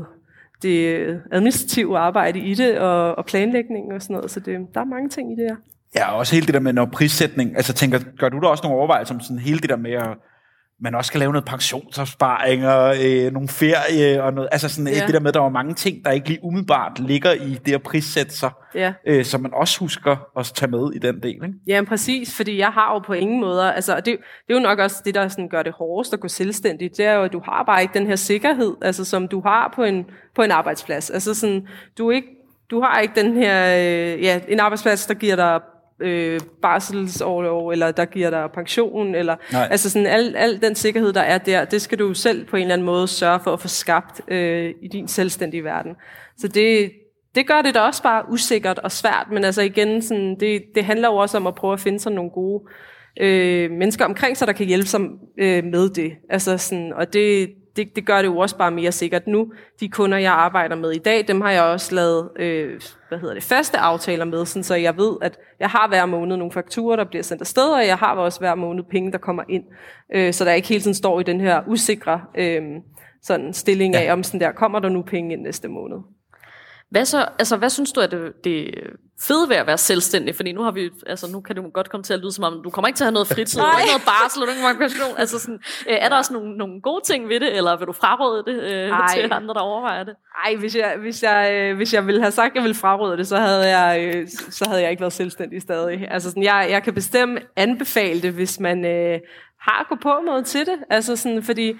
det 0.61 1.07
administrative 1.31 1.97
arbejde 1.97 2.39
i 2.39 2.53
det, 2.53 2.77
og, 2.79 3.17
og 3.17 3.25
planlægning 3.25 3.93
og 3.93 4.01
sådan 4.01 4.13
noget, 4.13 4.31
så 4.31 4.39
det, 4.39 4.59
der 4.73 4.81
er 4.81 4.85
mange 4.85 5.09
ting 5.09 5.31
i 5.31 5.35
det 5.35 5.45
her. 5.49 5.55
Ja, 5.95 6.11
og 6.11 6.17
også 6.17 6.35
hele 6.35 6.45
det 6.45 6.53
der 6.53 6.59
med 6.59 6.73
når 6.73 6.85
prissætning, 6.85 7.55
altså 7.55 7.73
tænker, 7.73 7.99
gør 8.17 8.29
du 8.29 8.39
da 8.39 8.47
også 8.47 8.63
nogle 8.63 8.77
overvejelser 8.77 9.15
om 9.15 9.21
sådan 9.21 9.39
hele 9.39 9.59
det 9.59 9.69
der 9.69 9.75
med 9.75 9.91
at 9.91 10.17
man 10.81 10.95
også 10.95 11.07
skal 11.07 11.19
lave 11.19 11.31
noget 11.31 11.45
pensionsopsparinger, 11.45 12.95
øh, 13.03 13.33
nogle 13.33 13.47
ferie 13.47 14.23
og 14.23 14.33
noget. 14.33 14.49
Altså 14.51 14.69
sådan, 14.69 14.93
ja. 14.93 15.05
det 15.05 15.13
der 15.13 15.19
med, 15.19 15.27
at 15.27 15.33
der 15.33 15.39
var 15.39 15.49
mange 15.49 15.73
ting, 15.73 16.05
der 16.05 16.11
ikke 16.11 16.27
lige 16.27 16.39
umiddelbart 16.43 16.99
ligger 16.99 17.31
i 17.31 17.57
det 17.65 17.73
at 17.73 17.83
prissætte 17.83 18.37
sig, 18.37 18.51
ja. 18.75 18.93
øh, 19.07 19.25
som 19.25 19.41
man 19.41 19.53
også 19.53 19.79
husker 19.79 20.39
at 20.39 20.51
tage 20.55 20.71
med 20.71 20.91
i 20.95 20.99
den 20.99 21.23
del. 21.23 21.33
Ikke? 21.33 21.53
Ja, 21.67 21.83
præcis, 21.87 22.35
fordi 22.35 22.57
jeg 22.57 22.67
har 22.67 22.93
jo 22.93 22.99
på 22.99 23.13
ingen 23.13 23.39
måde, 23.39 23.73
altså 23.73 23.95
det, 23.95 24.05
det 24.05 24.15
er 24.49 24.53
jo 24.53 24.59
nok 24.59 24.79
også 24.79 25.01
det, 25.05 25.15
der 25.15 25.27
sådan 25.27 25.49
gør 25.49 25.63
det 25.63 25.73
hårdest 25.73 26.13
at 26.13 26.19
gå 26.19 26.27
selvstændigt, 26.27 26.97
det 26.97 27.05
er 27.05 27.13
jo, 27.13 27.23
at 27.23 27.33
du 27.33 27.41
har 27.45 27.63
bare 27.63 27.81
ikke 27.81 27.99
den 27.99 28.07
her 28.07 28.15
sikkerhed, 28.15 28.75
altså 28.81 29.05
som 29.05 29.27
du 29.27 29.41
har 29.41 29.73
på 29.75 29.83
en, 29.83 30.05
på 30.35 30.41
en 30.41 30.51
arbejdsplads. 30.51 31.09
Altså 31.09 31.33
sådan, 31.33 31.67
du, 31.97 32.09
ikke, 32.09 32.27
du 32.71 32.81
har 32.81 32.99
ikke 32.99 33.21
den 33.21 33.37
her, 33.37 33.75
øh, 33.77 34.23
ja, 34.23 34.39
en 34.47 34.59
arbejdsplads, 34.59 35.05
der 35.05 35.13
giver 35.13 35.35
dig 35.35 35.59
øh, 36.01 36.39
barselsårlov, 36.61 37.69
eller 37.69 37.91
der 37.91 38.05
giver 38.05 38.29
dig 38.29 38.49
pension, 38.53 39.15
eller 39.15 39.35
Nej. 39.51 39.67
altså 39.71 39.89
sådan 39.89 40.07
al, 40.07 40.35
al 40.35 40.61
den 40.61 40.75
sikkerhed, 40.75 41.13
der 41.13 41.21
er 41.21 41.37
der, 41.37 41.65
det 41.65 41.81
skal 41.81 41.99
du 41.99 42.13
selv 42.13 42.45
på 42.45 42.55
en 42.55 42.61
eller 42.61 42.73
anden 42.73 42.85
måde 42.85 43.07
sørge 43.07 43.39
for 43.43 43.53
at 43.53 43.59
få 43.59 43.67
skabt 43.67 44.21
øh, 44.27 44.73
i 44.81 44.87
din 44.87 45.07
selvstændige 45.07 45.63
verden. 45.63 45.95
Så 46.37 46.47
det, 46.47 46.91
det 47.35 47.47
gør 47.47 47.61
det 47.61 47.75
da 47.75 47.79
også 47.79 48.03
bare 48.03 48.23
usikkert 48.29 48.79
og 48.79 48.91
svært, 48.91 49.27
men 49.31 49.43
altså 49.43 49.61
igen, 49.61 50.01
sådan, 50.01 50.39
det, 50.39 50.61
det 50.75 50.85
handler 50.85 51.07
jo 51.07 51.15
også 51.15 51.37
om 51.37 51.47
at 51.47 51.55
prøve 51.55 51.73
at 51.73 51.79
finde 51.79 51.99
sådan 51.99 52.15
nogle 52.15 52.31
gode 52.31 52.63
øh, 53.19 53.71
mennesker 53.71 54.05
omkring 54.05 54.37
sig, 54.37 54.47
der 54.47 54.53
kan 54.53 54.67
hjælpe 54.67 54.87
sig 54.87 55.01
øh, 55.39 55.63
med 55.63 55.89
det. 55.89 56.11
Altså 56.29 56.57
sådan, 56.57 56.93
og 56.93 57.13
det, 57.13 57.49
det, 57.77 57.95
det 57.95 58.05
gør 58.05 58.17
det 58.17 58.25
jo 58.25 58.37
også 58.37 58.57
bare 58.57 58.71
mere 58.71 58.91
sikkert 58.91 59.27
nu. 59.27 59.51
De 59.79 59.89
kunder, 59.89 60.17
jeg 60.17 60.31
arbejder 60.31 60.75
med 60.75 60.91
i 60.91 60.97
dag, 60.97 61.27
dem 61.27 61.41
har 61.41 61.51
jeg 61.51 61.63
også 61.63 61.95
lavet 61.95 62.29
øh, 62.35 62.81
hvad 63.09 63.19
hedder 63.19 63.33
det, 63.33 63.43
faste 63.43 63.77
aftaler 63.77 64.25
med, 64.25 64.45
sådan, 64.45 64.63
så 64.63 64.75
jeg 64.75 64.97
ved, 64.97 65.17
at 65.21 65.37
jeg 65.59 65.69
har 65.69 65.87
hver 65.87 66.05
måned 66.05 66.37
nogle 66.37 66.51
fakturer, 66.51 66.95
der 66.95 67.03
bliver 67.03 67.23
sendt 67.23 67.41
afsted, 67.41 67.69
og 67.69 67.87
jeg 67.87 67.97
har 67.97 68.15
også 68.15 68.39
hver 68.39 68.55
måned 68.55 68.83
penge, 68.83 69.11
der 69.11 69.17
kommer 69.17 69.43
ind. 69.49 69.63
Øh, 70.15 70.33
så 70.33 70.45
der 70.45 70.53
ikke 70.53 70.67
hele 70.67 70.81
tiden 70.81 70.93
står 70.93 71.19
i 71.19 71.23
den 71.23 71.41
her 71.41 71.61
usikre 71.67 72.21
øh, 72.37 72.61
sådan 73.21 73.53
stilling 73.53 73.95
af, 73.95 74.05
ja. 74.05 74.13
om 74.13 74.23
sådan 74.23 74.39
der, 74.39 74.51
kommer 74.51 74.79
der 74.79 74.89
nu 74.89 75.01
penge 75.01 75.33
ind 75.33 75.41
næste 75.41 75.67
måned. 75.67 75.97
Hvad, 76.89 77.05
så, 77.05 77.25
altså, 77.39 77.57
hvad 77.57 77.69
synes 77.69 77.91
du 77.91 77.99
er 77.99 78.07
det, 78.07 78.43
det 78.43 78.73
fede 79.21 79.49
ved 79.49 79.55
at 79.55 79.67
være 79.67 79.77
selvstændig? 79.77 80.35
Fordi 80.35 80.51
nu, 80.51 80.63
har 80.63 80.71
vi, 80.71 80.89
altså, 81.07 81.31
nu 81.31 81.41
kan 81.41 81.55
det 81.55 81.73
godt 81.73 81.89
komme 81.89 82.03
til 82.03 82.13
at 82.13 82.19
lyde 82.19 82.31
som 82.31 82.43
om, 82.43 82.63
du 82.63 82.69
kommer 82.69 82.87
ikke 82.87 82.97
til 82.97 83.03
at 83.03 83.05
have 83.05 83.13
noget 83.13 83.27
fritid, 83.27 83.61
du 83.61 83.65
ikke 83.79 83.91
noget 83.91 84.05
barsel, 84.05 84.41
du 84.41 84.49
ikke 84.49 84.97
noget 84.99 85.19
Altså, 85.19 85.39
sådan, 85.39 85.59
øh, 85.89 85.95
er 85.95 86.09
der 86.09 86.15
også 86.15 86.33
nogle, 86.33 86.57
nogle 86.57 86.81
gode 86.81 87.01
ting 87.05 87.29
ved 87.29 87.39
det, 87.39 87.57
eller 87.57 87.77
vil 87.77 87.87
du 87.87 87.91
fraråde 87.91 88.43
det 88.47 88.63
øh, 88.63 88.91
til 89.15 89.33
andre, 89.33 89.53
der 89.53 89.59
overvejer 89.59 90.03
det? 90.03 90.15
Nej, 90.45 90.55
hvis 90.55 90.75
jeg, 90.75 90.95
hvis, 90.99 91.23
jeg, 91.23 91.53
øh, 91.53 91.75
hvis 91.75 91.93
jeg 91.93 92.07
ville 92.07 92.21
have 92.21 92.31
sagt, 92.31 92.51
at 92.51 92.55
jeg 92.55 92.63
ville 92.63 92.75
fraråde 92.75 93.17
det, 93.17 93.27
så 93.27 93.37
havde 93.37 93.77
jeg, 93.77 94.15
øh, 94.15 94.27
så 94.49 94.65
havde 94.67 94.81
jeg 94.81 94.91
ikke 94.91 95.01
været 95.01 95.13
selvstændig 95.13 95.61
stadig. 95.61 96.07
Altså, 96.11 96.29
sådan, 96.29 96.43
jeg, 96.43 96.67
jeg 96.69 96.83
kan 96.83 96.93
bestemt 96.93 97.39
anbefale 97.55 98.21
det, 98.21 98.33
hvis 98.33 98.59
man 98.59 98.85
øh, 98.85 99.19
har 99.59 99.85
gå 99.89 99.95
på 99.95 100.21
måde 100.25 100.43
til 100.43 100.65
det. 100.65 100.77
Altså, 100.89 101.15
sådan, 101.15 101.43
fordi 101.43 101.75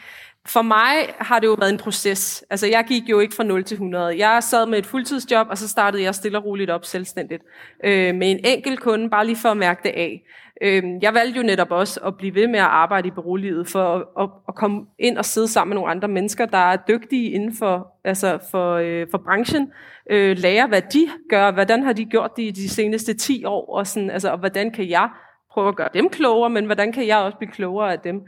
for 0.47 0.61
mig 0.61 1.13
har 1.19 1.39
det 1.39 1.47
jo 1.47 1.55
været 1.59 1.69
en 1.69 1.77
proces. 1.77 2.43
Altså, 2.49 2.67
jeg 2.67 2.85
gik 2.87 3.09
jo 3.09 3.19
ikke 3.19 3.35
fra 3.35 3.43
0 3.43 3.63
til 3.63 3.75
100. 3.75 4.17
Jeg 4.17 4.43
sad 4.43 4.65
med 4.65 4.77
et 4.77 4.85
fuldtidsjob, 4.85 5.47
og 5.49 5.57
så 5.57 5.67
startede 5.67 6.03
jeg 6.03 6.15
stille 6.15 6.37
og 6.37 6.45
roligt 6.45 6.69
op 6.69 6.85
selvstændigt. 6.85 7.43
Øh, 7.83 8.15
med 8.15 8.31
en 8.31 8.39
enkelt 8.45 8.79
kunde, 8.79 9.09
bare 9.09 9.25
lige 9.25 9.35
for 9.35 9.49
at 9.49 9.57
mærke 9.57 9.81
det 9.83 9.89
af. 9.89 10.23
Øh, 10.61 10.83
jeg 11.01 11.13
valgte 11.13 11.37
jo 11.37 11.43
netop 11.45 11.71
også 11.71 11.99
at 11.99 12.17
blive 12.17 12.35
ved 12.35 12.47
med 12.47 12.59
at 12.59 12.65
arbejde 12.65 13.07
i 13.07 13.11
beroliget, 13.11 13.67
for 13.67 13.95
at, 13.95 14.03
at, 14.19 14.29
at 14.47 14.55
komme 14.55 14.85
ind 14.99 15.17
og 15.17 15.25
sidde 15.25 15.47
sammen 15.47 15.69
med 15.69 15.75
nogle 15.75 15.91
andre 15.91 16.07
mennesker, 16.07 16.45
der 16.45 16.57
er 16.57 16.77
dygtige 16.87 17.31
inden 17.31 17.55
for, 17.55 17.87
altså 18.03 18.39
for, 18.51 18.73
øh, 18.73 19.07
for 19.11 19.17
branchen. 19.17 19.71
Øh, 20.09 20.37
lære, 20.37 20.67
hvad 20.67 20.81
de 20.81 21.07
gør, 21.29 21.51
hvordan 21.51 21.83
har 21.83 21.93
de 21.93 22.05
gjort 22.05 22.31
det 22.37 22.43
i 22.43 22.51
de 22.51 22.69
seneste 22.69 23.13
10 23.13 23.45
år, 23.45 23.75
og, 23.75 23.87
sådan, 23.87 24.09
altså, 24.09 24.31
og 24.31 24.37
hvordan 24.37 24.71
kan 24.71 24.89
jeg 24.89 25.09
prøve 25.51 25.67
at 25.67 25.75
gøre 25.75 25.89
dem 25.93 26.09
klogere, 26.09 26.49
men 26.49 26.65
hvordan 26.65 26.91
kan 26.91 27.07
jeg 27.07 27.17
også 27.17 27.37
blive 27.37 27.51
klogere 27.51 27.91
af 27.91 27.99
dem 27.99 28.21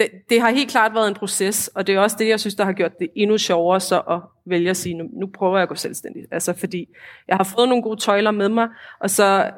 det, 0.00 0.08
det 0.30 0.40
har 0.40 0.50
helt 0.50 0.70
klart 0.70 0.94
været 0.94 1.08
en 1.08 1.14
proces, 1.14 1.68
og 1.68 1.86
det 1.86 1.94
er 1.94 2.00
også 2.00 2.16
det, 2.18 2.28
jeg 2.28 2.40
synes, 2.40 2.54
der 2.54 2.64
har 2.64 2.72
gjort 2.72 2.98
det 2.98 3.08
endnu 3.16 3.38
sjovere 3.38 3.80
så 3.80 4.00
at 4.00 4.20
vælge 4.46 4.70
at 4.70 4.76
sige, 4.76 4.94
nu, 4.94 5.04
nu 5.12 5.26
prøver 5.34 5.56
jeg 5.56 5.62
at 5.62 5.68
gå 5.68 5.74
selvstændig. 5.74 6.22
Altså 6.30 6.52
fordi 6.52 6.88
jeg 7.28 7.36
har 7.36 7.44
fået 7.44 7.68
nogle 7.68 7.82
gode 7.82 8.00
tøjler 8.00 8.30
med 8.30 8.48
mig, 8.48 8.68
og 9.00 9.10
så, 9.10 9.50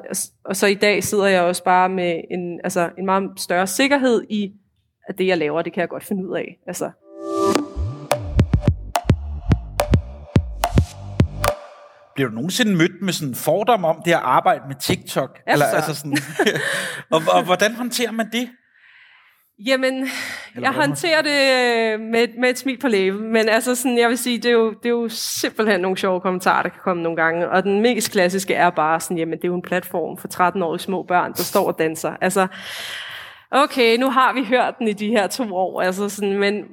og 0.45 0.55
så 0.55 0.67
i 0.67 0.73
dag 0.73 1.03
sidder 1.03 1.25
jeg 1.25 1.41
også 1.41 1.63
bare 1.63 1.89
med 1.89 2.21
en, 2.31 2.59
altså 2.63 2.89
en 2.97 3.05
meget 3.05 3.29
større 3.37 3.67
sikkerhed 3.67 4.23
i, 4.29 4.51
at 5.07 5.17
det, 5.17 5.27
jeg 5.27 5.37
laver, 5.37 5.61
det 5.61 5.73
kan 5.73 5.81
jeg 5.81 5.89
godt 5.89 6.03
finde 6.03 6.27
ud 6.27 6.37
af. 6.37 6.57
Altså. 6.67 6.91
Bliver 12.15 12.29
du 12.29 12.35
nogensinde 12.35 12.75
mødt 12.75 13.01
med 13.01 13.13
sådan 13.13 13.29
en 13.29 13.35
fordom 13.35 13.85
om 13.85 14.01
det 14.05 14.11
at 14.11 14.19
arbejde 14.23 14.61
med 14.67 14.75
TikTok? 14.75 15.39
Altså. 15.45 15.65
Eller, 15.65 15.75
altså 15.75 15.95
sådan, 15.95 16.17
og, 17.15 17.21
og 17.27 17.43
hvordan 17.43 17.75
håndterer 17.75 18.11
man 18.11 18.29
det? 18.31 18.49
Jamen, 19.65 19.93
Eller 19.93 20.09
jeg 20.69 20.71
håndterer 20.71 21.21
det 21.21 21.31
øh, 21.31 21.99
med, 21.99 22.27
med 22.39 22.49
et 22.49 22.57
smil 22.59 22.77
på 22.79 22.87
læben, 22.87 23.33
men 23.33 23.49
altså 23.49 23.75
sådan, 23.75 23.97
jeg 23.97 24.09
vil 24.09 24.17
sige, 24.17 24.37
det 24.37 24.45
er, 24.45 24.51
jo, 24.51 24.69
det 24.69 24.85
er 24.85 24.89
jo 24.89 25.09
simpelthen 25.09 25.81
nogle 25.81 25.97
sjove 25.97 26.21
kommentarer, 26.21 26.63
der 26.63 26.69
kan 26.69 26.79
komme 26.83 27.03
nogle 27.03 27.21
gange, 27.21 27.49
og 27.49 27.63
den 27.63 27.81
mest 27.81 28.11
klassiske 28.11 28.53
er 28.53 28.69
bare 28.69 28.99
sådan, 28.99 29.17
jamen 29.17 29.37
det 29.37 29.43
er 29.43 29.47
jo 29.47 29.55
en 29.55 29.61
platform 29.61 30.17
for 30.17 30.27
13-årige 30.27 30.79
små 30.79 31.03
børn, 31.03 31.33
der 31.33 31.43
står 31.43 31.67
og 31.67 31.79
danser. 31.79 32.15
Altså, 32.21 32.47
okay, 33.51 33.97
nu 33.97 34.09
har 34.09 34.33
vi 34.33 34.43
hørt 34.43 34.79
den 34.79 34.87
i 34.87 34.93
de 34.93 35.07
her 35.07 35.27
to 35.27 35.55
år, 35.55 35.81
altså 35.81 36.09
sådan, 36.09 36.39
men 36.39 36.63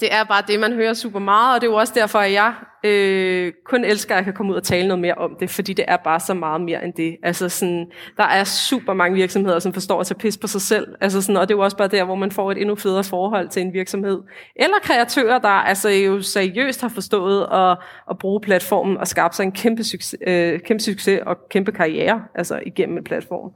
det 0.00 0.14
er 0.14 0.24
bare 0.24 0.42
det, 0.48 0.60
man 0.60 0.72
hører 0.72 0.94
super 0.94 1.18
meget, 1.18 1.54
og 1.54 1.60
det 1.60 1.66
er 1.66 1.70
jo 1.70 1.76
også 1.76 1.92
derfor, 1.96 2.18
at 2.18 2.32
jeg 2.32 2.54
øh, 2.84 3.52
kun 3.64 3.84
elsker, 3.84 4.14
at 4.14 4.16
jeg 4.16 4.24
kan 4.24 4.34
komme 4.34 4.52
ud 4.52 4.56
og 4.56 4.62
tale 4.62 4.88
noget 4.88 5.00
mere 5.00 5.14
om 5.14 5.36
det, 5.40 5.50
fordi 5.50 5.72
det 5.72 5.84
er 5.88 5.96
bare 5.96 6.20
så 6.20 6.34
meget 6.34 6.60
mere 6.60 6.84
end 6.84 6.92
det. 6.92 7.16
Altså 7.22 7.48
sådan, 7.48 7.86
der 8.16 8.24
er 8.24 8.44
super 8.44 8.92
mange 8.92 9.16
virksomheder, 9.16 9.58
som 9.58 9.72
forstår 9.72 10.00
at 10.00 10.06
tage 10.06 10.18
pis 10.18 10.38
på 10.38 10.46
sig 10.46 10.60
selv, 10.60 10.86
altså 11.00 11.22
sådan, 11.22 11.36
og 11.36 11.48
det 11.48 11.54
er 11.54 11.58
jo 11.58 11.64
også 11.64 11.76
bare 11.76 11.88
der, 11.88 12.04
hvor 12.04 12.14
man 12.14 12.32
får 12.32 12.50
et 12.52 12.58
endnu 12.58 12.74
federe 12.74 13.04
forhold 13.04 13.48
til 13.48 13.62
en 13.62 13.72
virksomhed. 13.72 14.20
Eller 14.56 14.76
kreatører, 14.82 15.38
der 15.38 15.48
altså 15.48 15.88
jo 15.88 16.22
seriøst 16.22 16.80
har 16.80 16.88
forstået 16.88 17.46
at, 17.52 17.78
at 18.10 18.18
bruge 18.18 18.40
platformen 18.40 18.96
og 18.96 19.08
skabe 19.08 19.34
sig 19.34 19.44
en 19.44 19.52
kæmpe 19.52 19.84
succes, 19.84 20.16
øh, 20.26 20.60
kæmpe 20.60 20.82
succes 20.82 21.20
og 21.26 21.36
kæmpe 21.50 21.72
karriere 21.72 22.22
altså 22.34 22.60
igennem 22.66 22.98
en 22.98 23.04
platform. 23.04 23.52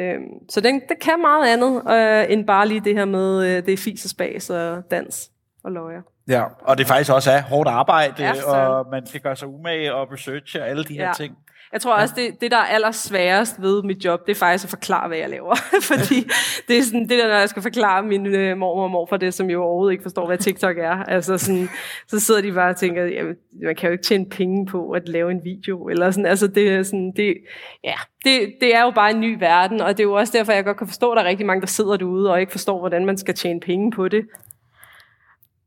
Øhm, 0.00 0.48
så 0.48 0.60
den, 0.60 0.74
det 0.88 0.98
kan 1.00 1.20
meget 1.20 1.46
andet, 1.46 1.82
øh, 1.90 2.32
end 2.32 2.46
bare 2.46 2.68
lige 2.68 2.80
det 2.80 2.94
her 2.94 3.04
med, 3.04 3.46
øh, 3.46 3.66
det 3.66 3.72
er 3.72 3.76
fis 3.76 4.04
og 4.04 4.10
spas 4.10 4.50
og 4.50 4.82
dans 4.90 5.30
og 5.64 5.72
løjer. 5.72 6.02
Ja, 6.28 6.42
og 6.60 6.78
det 6.78 6.86
faktisk 6.86 7.12
også 7.12 7.30
er 7.30 7.42
hårdt 7.42 7.68
arbejde, 7.68 8.14
ja, 8.18 8.44
og 8.44 8.86
man 8.90 9.06
skal 9.06 9.20
gøre 9.20 9.36
sig 9.36 9.48
umage 9.48 9.94
og 9.94 10.12
researche 10.12 10.62
og 10.62 10.68
alle 10.68 10.84
de 10.84 10.94
her 10.94 11.06
ja. 11.06 11.12
ting. 11.12 11.36
Jeg 11.74 11.80
tror 11.80 11.94
også, 11.94 12.14
det, 12.16 12.40
det 12.40 12.50
der 12.50 12.56
er 12.56 12.64
allersværest 12.64 13.62
ved 13.62 13.82
mit 13.82 14.04
job, 14.04 14.26
det 14.26 14.32
er 14.32 14.38
faktisk 14.38 14.64
at 14.64 14.70
forklare, 14.70 15.08
hvad 15.08 15.18
jeg 15.18 15.30
laver. 15.30 15.54
Fordi 15.92 16.28
det 16.68 16.78
er 16.78 16.82
sådan, 16.82 17.00
det 17.00 17.10
der, 17.10 17.28
når 17.28 17.34
jeg 17.34 17.48
skal 17.48 17.62
forklare 17.62 18.02
min 18.02 18.26
øh, 18.26 18.56
mormor 18.58 18.84
og 18.84 18.90
morfar 18.90 19.16
det, 19.16 19.34
som 19.34 19.50
jo 19.50 19.62
overhovedet 19.62 19.92
ikke 19.92 20.02
forstår, 20.02 20.26
hvad 20.26 20.38
TikTok 20.38 20.78
er. 20.78 20.90
Altså 20.90 21.38
sådan, 21.38 21.68
så 22.08 22.20
sidder 22.20 22.40
de 22.40 22.52
bare 22.52 22.70
og 22.70 22.76
tænker, 22.76 23.04
jamen, 23.04 23.34
man 23.64 23.76
kan 23.76 23.86
jo 23.88 23.92
ikke 23.92 24.04
tjene 24.04 24.26
penge 24.26 24.66
på 24.66 24.90
at 24.90 25.08
lave 25.08 25.30
en 25.30 25.44
video. 25.44 25.88
Eller 25.88 26.10
sådan, 26.10 26.26
altså 26.26 26.46
det 26.46 26.68
er 26.68 26.82
sådan, 26.82 27.12
det, 27.16 27.36
ja, 27.84 27.94
det, 28.24 28.54
det 28.60 28.74
er 28.74 28.82
jo 28.82 28.90
bare 28.90 29.10
en 29.10 29.20
ny 29.20 29.38
verden, 29.38 29.80
og 29.80 29.88
det 29.88 30.00
er 30.00 30.08
jo 30.08 30.12
også 30.12 30.32
derfor, 30.38 30.52
jeg 30.52 30.64
godt 30.64 30.78
kan 30.78 30.86
forstå, 30.86 31.10
at 31.10 31.16
der 31.16 31.22
er 31.22 31.28
rigtig 31.28 31.46
mange, 31.46 31.60
der 31.60 31.66
sidder 31.66 31.96
derude 31.96 32.30
og 32.30 32.40
ikke 32.40 32.52
forstår, 32.52 32.78
hvordan 32.78 33.06
man 33.06 33.18
skal 33.18 33.34
tjene 33.34 33.60
penge 33.60 33.90
på 33.90 34.08
det. 34.08 34.24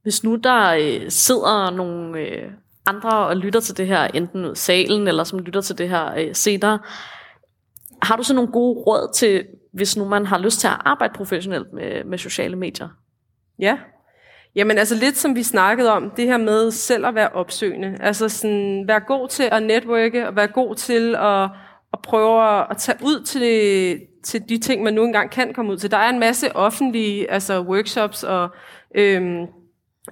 Hvis 0.08 0.24
nu 0.24 0.36
der 0.36 0.70
øh, 0.70 1.12
sidder 1.12 1.72
nogle 1.72 2.20
øh, 2.20 2.52
andre 2.86 3.28
og 3.28 3.38
lytter 3.38 3.60
til 3.60 3.78
det 3.78 3.88
her, 3.88 4.04
enten 4.04 4.46
ud 4.46 4.56
salen, 4.56 5.08
eller 5.08 5.24
som 5.24 5.40
lytter 5.40 5.62
til 5.62 5.78
det 5.78 5.90
her 5.90 6.14
øh, 6.18 6.36
senere, 6.36 6.80
har 8.02 8.16
du 8.16 8.24
så 8.24 8.34
nogle 8.34 8.52
gode 8.52 8.80
råd 8.80 9.14
til, 9.16 9.46
hvis 9.74 9.98
nu 9.98 10.06
man 10.06 10.26
har 10.26 10.38
lyst 10.38 10.60
til 10.60 10.68
at 10.68 10.78
arbejde 10.86 11.14
professionelt 11.14 11.74
med, 11.74 12.04
med 12.04 12.18
sociale 12.18 12.56
medier? 12.56 12.88
Ja, 13.60 13.78
Jamen 14.56 14.78
altså 14.78 14.96
lidt 14.96 15.18
som 15.18 15.36
vi 15.36 15.44
snakkede 15.44 15.92
om, 15.92 16.10
det 16.18 16.26
her 16.26 16.38
med 16.38 16.72
selv 16.72 17.06
at 17.06 17.16
være 17.16 17.30
opsøgende. 17.30 17.98
Altså 18.00 18.30
sådan, 18.30 18.84
være 18.88 19.00
god 19.00 19.28
til 19.28 19.50
at 19.52 19.64
netværke, 19.64 20.28
og 20.28 20.36
være 20.36 20.48
god 20.48 20.76
til 20.76 21.16
at, 21.16 21.44
at 21.94 22.00
prøve 22.04 22.70
at 22.72 22.78
tage 22.78 22.98
ud 23.04 23.24
til, 23.24 24.00
til 24.24 24.50
de 24.50 24.58
ting, 24.58 24.84
man 24.84 24.94
nu 24.94 25.04
engang 25.04 25.32
kan 25.32 25.54
komme 25.54 25.72
ud 25.72 25.78
til. 25.78 25.92
Der 25.92 25.98
er 25.98 26.10
en 26.10 26.20
masse 26.20 26.56
offentlige 26.56 27.32
altså 27.32 27.62
workshops 27.62 28.24
og 28.24 28.50
øhm, 28.96 29.48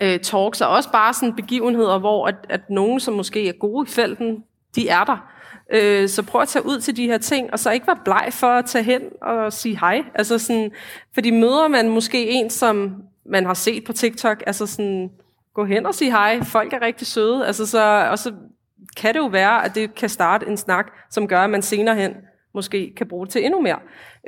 øh, 0.01 0.19
talks, 0.19 0.62
og 0.62 0.69
også 0.69 0.91
bare 0.91 1.13
sådan 1.13 1.36
begivenheder, 1.36 1.99
hvor 1.99 2.27
at, 2.27 2.36
at 2.49 2.69
nogen, 2.69 2.99
som 2.99 3.13
måske 3.13 3.49
er 3.49 3.53
gode 3.53 3.88
i 3.89 3.91
felten, 3.91 4.43
de 4.75 4.89
er 4.89 5.03
der. 5.03 5.31
Øh, 5.73 6.10
så 6.10 6.23
prøv 6.23 6.41
at 6.41 6.47
tage 6.47 6.65
ud 6.65 6.79
til 6.79 6.97
de 6.97 7.05
her 7.05 7.17
ting, 7.17 7.53
og 7.53 7.60
så 7.60 7.71
ikke 7.71 7.88
være 7.88 7.99
bleg 8.05 8.27
for 8.31 8.47
at 8.47 8.65
tage 8.65 8.84
hen 8.84 9.01
og 9.21 9.53
sige 9.53 9.79
hej. 9.79 10.03
Altså 10.15 10.39
sådan, 10.39 10.71
fordi 11.13 11.31
møder 11.31 11.67
man 11.67 11.89
måske 11.89 12.29
en, 12.29 12.49
som 12.49 13.03
man 13.25 13.45
har 13.45 13.53
set 13.53 13.84
på 13.84 13.93
TikTok, 13.93 14.43
altså 14.47 14.65
sådan, 14.65 15.12
gå 15.53 15.65
hen 15.65 15.86
og 15.86 15.95
sige 15.95 16.12
hej, 16.12 16.43
folk 16.43 16.73
er 16.73 16.81
rigtig 16.81 17.08
søde, 17.08 17.47
altså 17.47 17.65
så, 17.65 18.08
og 18.12 18.19
så 18.19 18.34
kan 18.97 19.13
det 19.13 19.19
jo 19.19 19.25
være, 19.25 19.65
at 19.65 19.75
det 19.75 19.95
kan 19.95 20.10
starte 20.10 20.47
en 20.47 20.58
snak, 20.58 20.91
som 21.10 21.27
gør, 21.27 21.39
at 21.39 21.49
man 21.49 21.62
senere 21.62 21.95
hen 21.95 22.12
måske 22.55 22.93
kan 22.97 23.07
bruge 23.07 23.27
til 23.27 23.45
endnu 23.45 23.61
mere. 23.61 23.79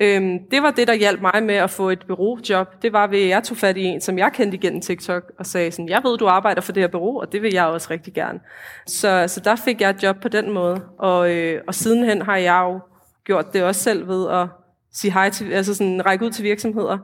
Øhm, 0.01 0.39
det 0.51 0.63
var 0.63 0.71
det, 0.71 0.87
der 0.87 0.93
hjalp 0.93 1.21
mig 1.21 1.43
med 1.43 1.55
at 1.55 1.69
få 1.69 1.89
et 1.89 2.05
bureaujob. 2.07 2.67
Det 2.81 2.93
var 2.93 3.07
ved, 3.07 3.21
at 3.21 3.29
jeg 3.29 3.43
tog 3.43 3.57
fat 3.57 3.77
i 3.77 3.83
en, 3.83 4.01
som 4.01 4.17
jeg 4.17 4.31
kendte 4.33 4.57
igennem 4.57 4.81
TikTok, 4.81 5.31
og 5.39 5.45
sagde 5.45 5.71
sådan, 5.71 5.89
jeg 5.89 6.01
ved, 6.03 6.17
du 6.17 6.27
arbejder 6.27 6.61
for 6.61 6.71
det 6.71 6.83
her 6.83 6.87
bureau, 6.87 7.21
og 7.21 7.31
det 7.31 7.41
vil 7.41 7.53
jeg 7.53 7.65
også 7.65 7.87
rigtig 7.91 8.13
gerne. 8.13 8.39
Så, 8.85 9.25
så 9.27 9.39
der 9.39 9.55
fik 9.55 9.81
jeg 9.81 9.89
et 9.89 10.03
job 10.03 10.21
på 10.21 10.27
den 10.27 10.51
måde, 10.51 10.81
og, 10.99 11.35
øh, 11.35 11.61
og 11.67 11.75
sidenhen 11.75 12.21
har 12.21 12.37
jeg 12.37 12.61
jo 12.63 12.79
gjort 13.23 13.53
det 13.53 13.63
også 13.63 13.83
selv 13.83 14.07
ved 14.07 14.29
at 14.29 14.47
sige 14.93 15.13
hej 15.13 15.29
til, 15.29 15.53
altså 15.53 15.75
sådan 15.75 16.05
række 16.05 16.25
ud 16.25 16.31
til 16.31 16.43
virksomheder. 16.43 16.97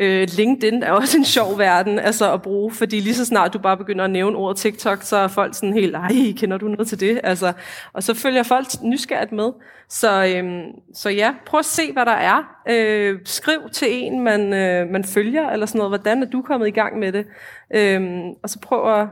Øh, 0.00 0.28
LinkedIn 0.36 0.82
er 0.82 0.92
også 0.92 1.18
en 1.18 1.24
sjov 1.24 1.58
verden 1.58 1.98
altså 1.98 2.32
at 2.32 2.42
bruge, 2.42 2.72
fordi 2.72 3.00
lige 3.00 3.14
så 3.14 3.24
snart 3.24 3.52
du 3.52 3.58
bare 3.58 3.76
begynder 3.76 4.04
at 4.04 4.10
nævne 4.10 4.36
ordet 4.36 4.56
TikTok, 4.56 5.02
så 5.02 5.16
er 5.16 5.28
folk 5.28 5.54
sådan 5.54 5.72
helt, 5.72 5.96
ej, 5.96 6.12
kender 6.36 6.58
du 6.58 6.68
noget 6.68 6.88
til 6.88 7.00
det? 7.00 7.20
Altså, 7.24 7.52
og 7.92 8.02
så 8.02 8.14
følger 8.14 8.42
folk 8.42 8.66
nysgerrigt 8.82 9.32
med. 9.32 9.52
Så, 9.88 10.34
øhm, 10.36 10.62
så 10.94 11.10
ja, 11.10 11.34
prøv 11.46 11.58
at 11.58 11.64
se, 11.64 11.92
hvad 11.92 12.06
der 12.06 12.12
er. 12.12 12.42
Øh, 12.68 13.18
skriv 13.24 13.60
til 13.72 13.88
en, 13.90 14.20
man, 14.20 14.52
øh, 14.52 14.88
man 14.88 15.04
følger, 15.04 15.50
eller 15.50 15.66
sådan 15.66 15.78
noget. 15.78 15.90
Hvordan 15.90 16.22
er 16.22 16.26
du 16.26 16.42
kommet 16.42 16.66
i 16.66 16.70
gang 16.70 16.98
med 16.98 17.12
det? 17.12 17.26
Øh, 17.74 18.20
og 18.42 18.50
så 18.50 18.58
prøv 18.60 19.00
at 19.00 19.08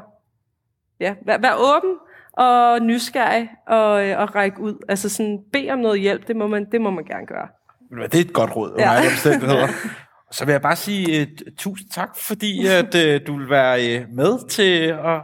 ja, 1.01 1.15
være, 1.27 1.43
vær 1.43 1.55
åben 1.77 1.95
og 2.33 2.83
nysgerrig 2.83 3.51
og, 3.67 4.09
øh, 4.09 4.21
og 4.21 4.35
række 4.35 4.61
ud. 4.61 4.85
Altså 4.89 5.09
sådan, 5.09 5.39
bed 5.53 5.71
om 5.71 5.79
noget 5.79 6.01
hjælp, 6.01 6.29
det 6.29 6.37
må 6.37 6.47
man, 6.47 6.67
det 6.73 6.81
må 6.81 6.91
man 6.91 7.05
gerne 7.05 7.27
gøre. 7.27 7.49
Det 7.91 8.15
er 8.15 8.25
et 8.25 8.33
godt 8.33 8.57
råd 8.57 8.71
under 8.71 8.93
ja. 8.93 8.99
omstændigheder. 8.99 9.69
Så 10.33 10.45
vil 10.45 10.53
jeg 10.53 10.63
bare 10.63 10.77
sige 10.77 11.23
uh, 11.23 11.53
tusind 11.59 11.91
tak, 11.91 12.17
fordi 12.17 12.67
at 12.67 12.95
uh, 12.95 13.27
du 13.27 13.39
vil 13.39 13.51
være 13.51 14.01
uh, 14.01 14.15
med 14.15 14.49
til 14.49 14.83
at 14.83 15.21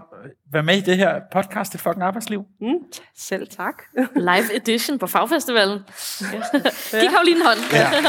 være 0.52 0.62
med 0.62 0.76
i 0.76 0.80
det 0.80 0.96
her 0.96 1.20
podcast, 1.32 1.72
Det 1.72 1.80
fucking 1.80 2.02
arbejdsliv. 2.02 2.44
Mm, 2.60 2.78
selv 3.16 3.48
tak. 3.48 3.82
Live 4.30 4.56
edition 4.56 4.98
på 4.98 5.06
Fagfestivalen. 5.06 5.78
Ja. 6.20 6.60
Giv 7.00 7.10
Karoline 7.10 7.36
en 7.36 7.46
hånd. 7.46 7.58
Ja. 7.72 7.90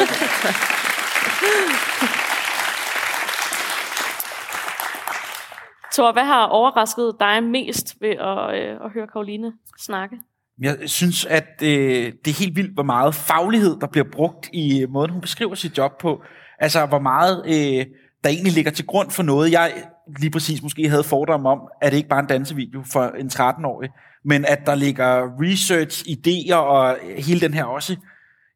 Thor, 5.94 6.12
hvad 6.12 6.24
har 6.24 6.46
overrasket 6.46 7.16
dig 7.20 7.44
mest 7.44 7.96
ved 8.02 8.10
at, 8.10 8.56
øh, 8.56 8.86
at 8.86 8.92
høre 8.94 9.08
Karoline 9.08 9.54
snakke? 9.80 10.16
Jeg 10.62 10.78
synes, 10.86 11.26
at 11.26 11.62
øh, 11.64 12.14
det 12.26 12.28
er 12.28 12.40
helt 12.40 12.56
vildt, 12.56 12.74
hvor 12.74 12.84
meget 12.84 13.16
faglighed, 13.16 13.80
der 13.82 13.88
bliver 13.88 14.06
brugt 14.12 14.50
i 14.54 14.86
måden, 14.90 15.12
hun 15.12 15.22
beskriver 15.22 15.56
sit 15.56 15.78
job 15.78 15.98
på. 16.02 16.24
Altså, 16.64 16.86
hvor 16.86 17.00
meget 17.00 17.44
øh, 17.46 17.86
der 18.24 18.30
egentlig 18.30 18.54
ligger 18.54 18.72
til 18.72 18.86
grund 18.86 19.12
for 19.12 19.24
noget, 19.24 19.52
jeg 19.52 19.72
lige 20.20 20.32
præcis 20.32 20.64
måske 20.64 20.90
havde 20.90 21.04
fordom 21.04 21.46
om, 21.46 21.60
at 21.82 21.92
det 21.92 21.98
ikke 21.98 22.10
bare 22.10 22.20
er 22.20 22.24
en 22.24 22.30
dansevideo 22.30 22.84
for 22.92 23.04
en 23.04 23.28
13-årig, 23.28 23.90
men 24.26 24.46
at 24.46 24.60
der 24.66 24.76
ligger 24.76 25.30
research, 25.42 26.04
idéer 26.08 26.56
og 26.56 26.98
hele 27.18 27.40
den 27.40 27.54
her 27.54 27.64
også, 27.64 27.96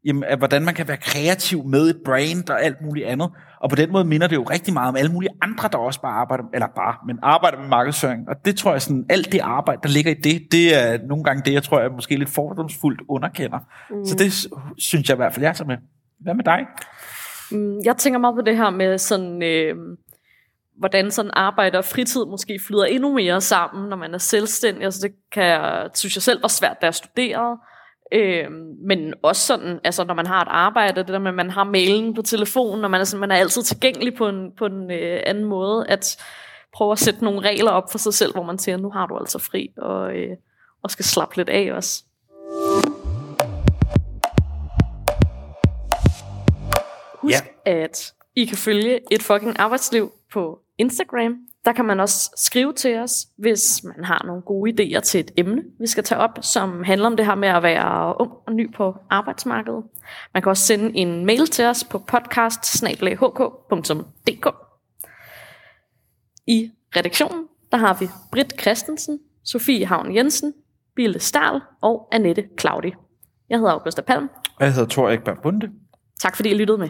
jamen, 0.05 0.23
at 0.23 0.37
hvordan 0.37 0.65
man 0.65 0.73
kan 0.73 0.87
være 0.87 0.97
kreativ 0.97 1.63
med 1.65 1.89
et 1.89 1.97
brand 2.05 2.49
og 2.49 2.63
alt 2.63 2.81
muligt 2.81 3.07
andet. 3.07 3.29
Og 3.61 3.69
på 3.69 3.75
den 3.75 3.91
måde 3.91 4.05
minder 4.05 4.27
det 4.27 4.35
jo 4.35 4.43
rigtig 4.43 4.73
meget 4.73 4.89
om 4.89 4.95
alle 4.95 5.11
mulige 5.11 5.31
andre, 5.41 5.69
der 5.71 5.77
også 5.77 6.01
bare 6.01 6.13
arbejder, 6.13 6.43
eller 6.53 6.67
bare, 6.67 6.95
men 7.07 7.19
arbejder 7.23 7.59
med 7.59 7.67
markedsføring. 7.67 8.29
Og 8.29 8.35
det 8.45 8.57
tror 8.57 8.71
jeg 8.71 8.81
sådan, 8.81 9.05
alt 9.09 9.31
det 9.31 9.39
arbejde, 9.39 9.79
der 9.83 9.89
ligger 9.89 10.11
i 10.11 10.13
det, 10.23 10.51
det 10.51 10.83
er 10.83 10.97
nogle 11.07 11.23
gange 11.23 11.43
det, 11.45 11.53
jeg 11.53 11.63
tror, 11.63 11.79
jeg 11.79 11.91
måske 11.91 12.15
lidt 12.15 12.29
fordomsfuldt 12.29 13.01
underkender. 13.07 13.59
Mm. 13.89 14.05
Så 14.05 14.15
det 14.15 14.33
synes 14.77 15.09
jeg 15.09 15.15
i 15.15 15.21
hvert 15.21 15.33
fald, 15.33 15.45
jeg 15.45 15.55
tager 15.55 15.67
med. 15.67 15.77
Hvad 16.19 16.33
med 16.33 16.43
dig? 16.43 16.59
Mm, 17.51 17.79
jeg 17.83 17.97
tænker 17.97 18.19
meget 18.19 18.35
på 18.35 18.41
det 18.41 18.57
her 18.57 18.69
med 18.69 18.97
sådan, 18.97 19.43
øh, 19.43 19.75
hvordan 20.77 21.11
sådan 21.11 21.31
arbejde 21.33 21.77
og 21.77 21.85
fritid 21.85 22.25
måske 22.25 22.59
flyder 22.67 22.85
endnu 22.85 23.13
mere 23.13 23.41
sammen, 23.41 23.89
når 23.89 23.97
man 23.97 24.13
er 24.13 24.17
selvstændig. 24.17 24.83
Altså 24.83 25.07
det 25.07 25.15
kan 25.31 25.43
jeg, 25.43 25.89
synes 25.93 26.15
jeg 26.15 26.21
selv 26.23 26.41
var 26.41 26.47
svært, 26.47 26.77
da 26.81 26.85
jeg 26.85 26.95
studerede. 26.95 27.57
Øh, 28.13 28.51
men 28.87 29.13
også 29.23 29.45
sådan, 29.45 29.79
altså 29.83 30.03
når 30.03 30.13
man 30.13 30.27
har 30.27 30.41
et 30.41 30.47
arbejde, 30.51 31.01
det 31.01 31.07
der 31.07 31.19
med, 31.19 31.27
at 31.27 31.35
man 31.35 31.49
har 31.49 31.63
mailen 31.63 32.13
på 32.13 32.21
telefonen, 32.21 32.83
og 32.83 32.91
man 32.91 33.01
er, 33.01 33.05
sådan, 33.05 33.19
man 33.19 33.31
er 33.31 33.35
altid 33.35 33.63
tilgængelig 33.63 34.15
på 34.17 34.27
en, 34.27 34.51
på 34.57 34.65
en 34.65 34.91
øh, 34.91 35.19
anden 35.25 35.45
måde, 35.45 35.85
at 35.89 36.17
prøve 36.73 36.91
at 36.91 36.99
sætte 36.99 37.23
nogle 37.23 37.41
regler 37.41 37.71
op 37.71 37.91
for 37.91 37.97
sig 37.97 38.13
selv, 38.13 38.33
hvor 38.33 38.43
man 38.43 38.59
siger, 38.59 38.77
nu 38.77 38.89
har 38.89 39.05
du 39.05 39.17
altså 39.17 39.39
fri, 39.39 39.69
og, 39.77 40.15
øh, 40.15 40.37
og 40.83 40.91
skal 40.91 41.05
slappe 41.05 41.37
lidt 41.37 41.49
af 41.49 41.71
også. 41.73 42.03
Husk, 47.27 47.43
ja. 47.65 47.71
at 47.71 48.13
I 48.35 48.45
kan 48.45 48.57
følge 48.57 48.99
et 49.11 49.23
fucking 49.23 49.59
arbejdsliv 49.59 50.11
på 50.33 50.59
Instagram. 50.77 51.37
Der 51.65 51.73
kan 51.73 51.85
man 51.85 51.99
også 51.99 52.31
skrive 52.35 52.73
til 52.73 52.97
os, 52.97 53.27
hvis 53.37 53.83
man 53.83 54.05
har 54.05 54.23
nogle 54.25 54.41
gode 54.41 54.71
idéer 54.71 54.99
til 54.99 55.19
et 55.19 55.31
emne, 55.37 55.63
vi 55.79 55.87
skal 55.87 56.03
tage 56.03 56.19
op, 56.19 56.39
som 56.41 56.83
handler 56.83 57.07
om 57.07 57.17
det 57.17 57.25
her 57.25 57.35
med 57.35 57.49
at 57.49 57.63
være 57.63 58.21
ung 58.21 58.31
og 58.47 58.53
ny 58.53 58.73
på 58.73 58.95
arbejdsmarkedet. 59.09 59.83
Man 60.33 60.43
kan 60.43 60.49
også 60.49 60.63
sende 60.63 60.97
en 60.97 61.25
mail 61.25 61.47
til 61.47 61.65
os 61.65 61.83
på 61.83 61.99
podcast 61.99 62.83
I 66.47 66.71
redaktionen, 66.95 67.47
der 67.71 67.77
har 67.77 67.97
vi 67.99 68.09
Britt 68.31 68.61
Christensen, 68.61 69.19
Sofie 69.43 69.85
Havn 69.85 70.15
Jensen, 70.15 70.53
Bille 70.95 71.19
Stahl 71.19 71.61
og 71.81 72.07
Annette 72.11 72.49
Claudi. 72.59 72.93
Jeg 73.49 73.57
hedder 73.57 73.71
Augusta 73.71 74.01
Palm. 74.01 74.29
Jeg 74.59 74.73
hedder 74.73 74.89
Thor 74.89 75.09
Ekberg 75.09 75.37
Bunde. 75.43 75.69
Tak 76.19 76.35
fordi 76.35 76.49
I 76.49 76.53
lyttede 76.53 76.77
med. 76.77 76.89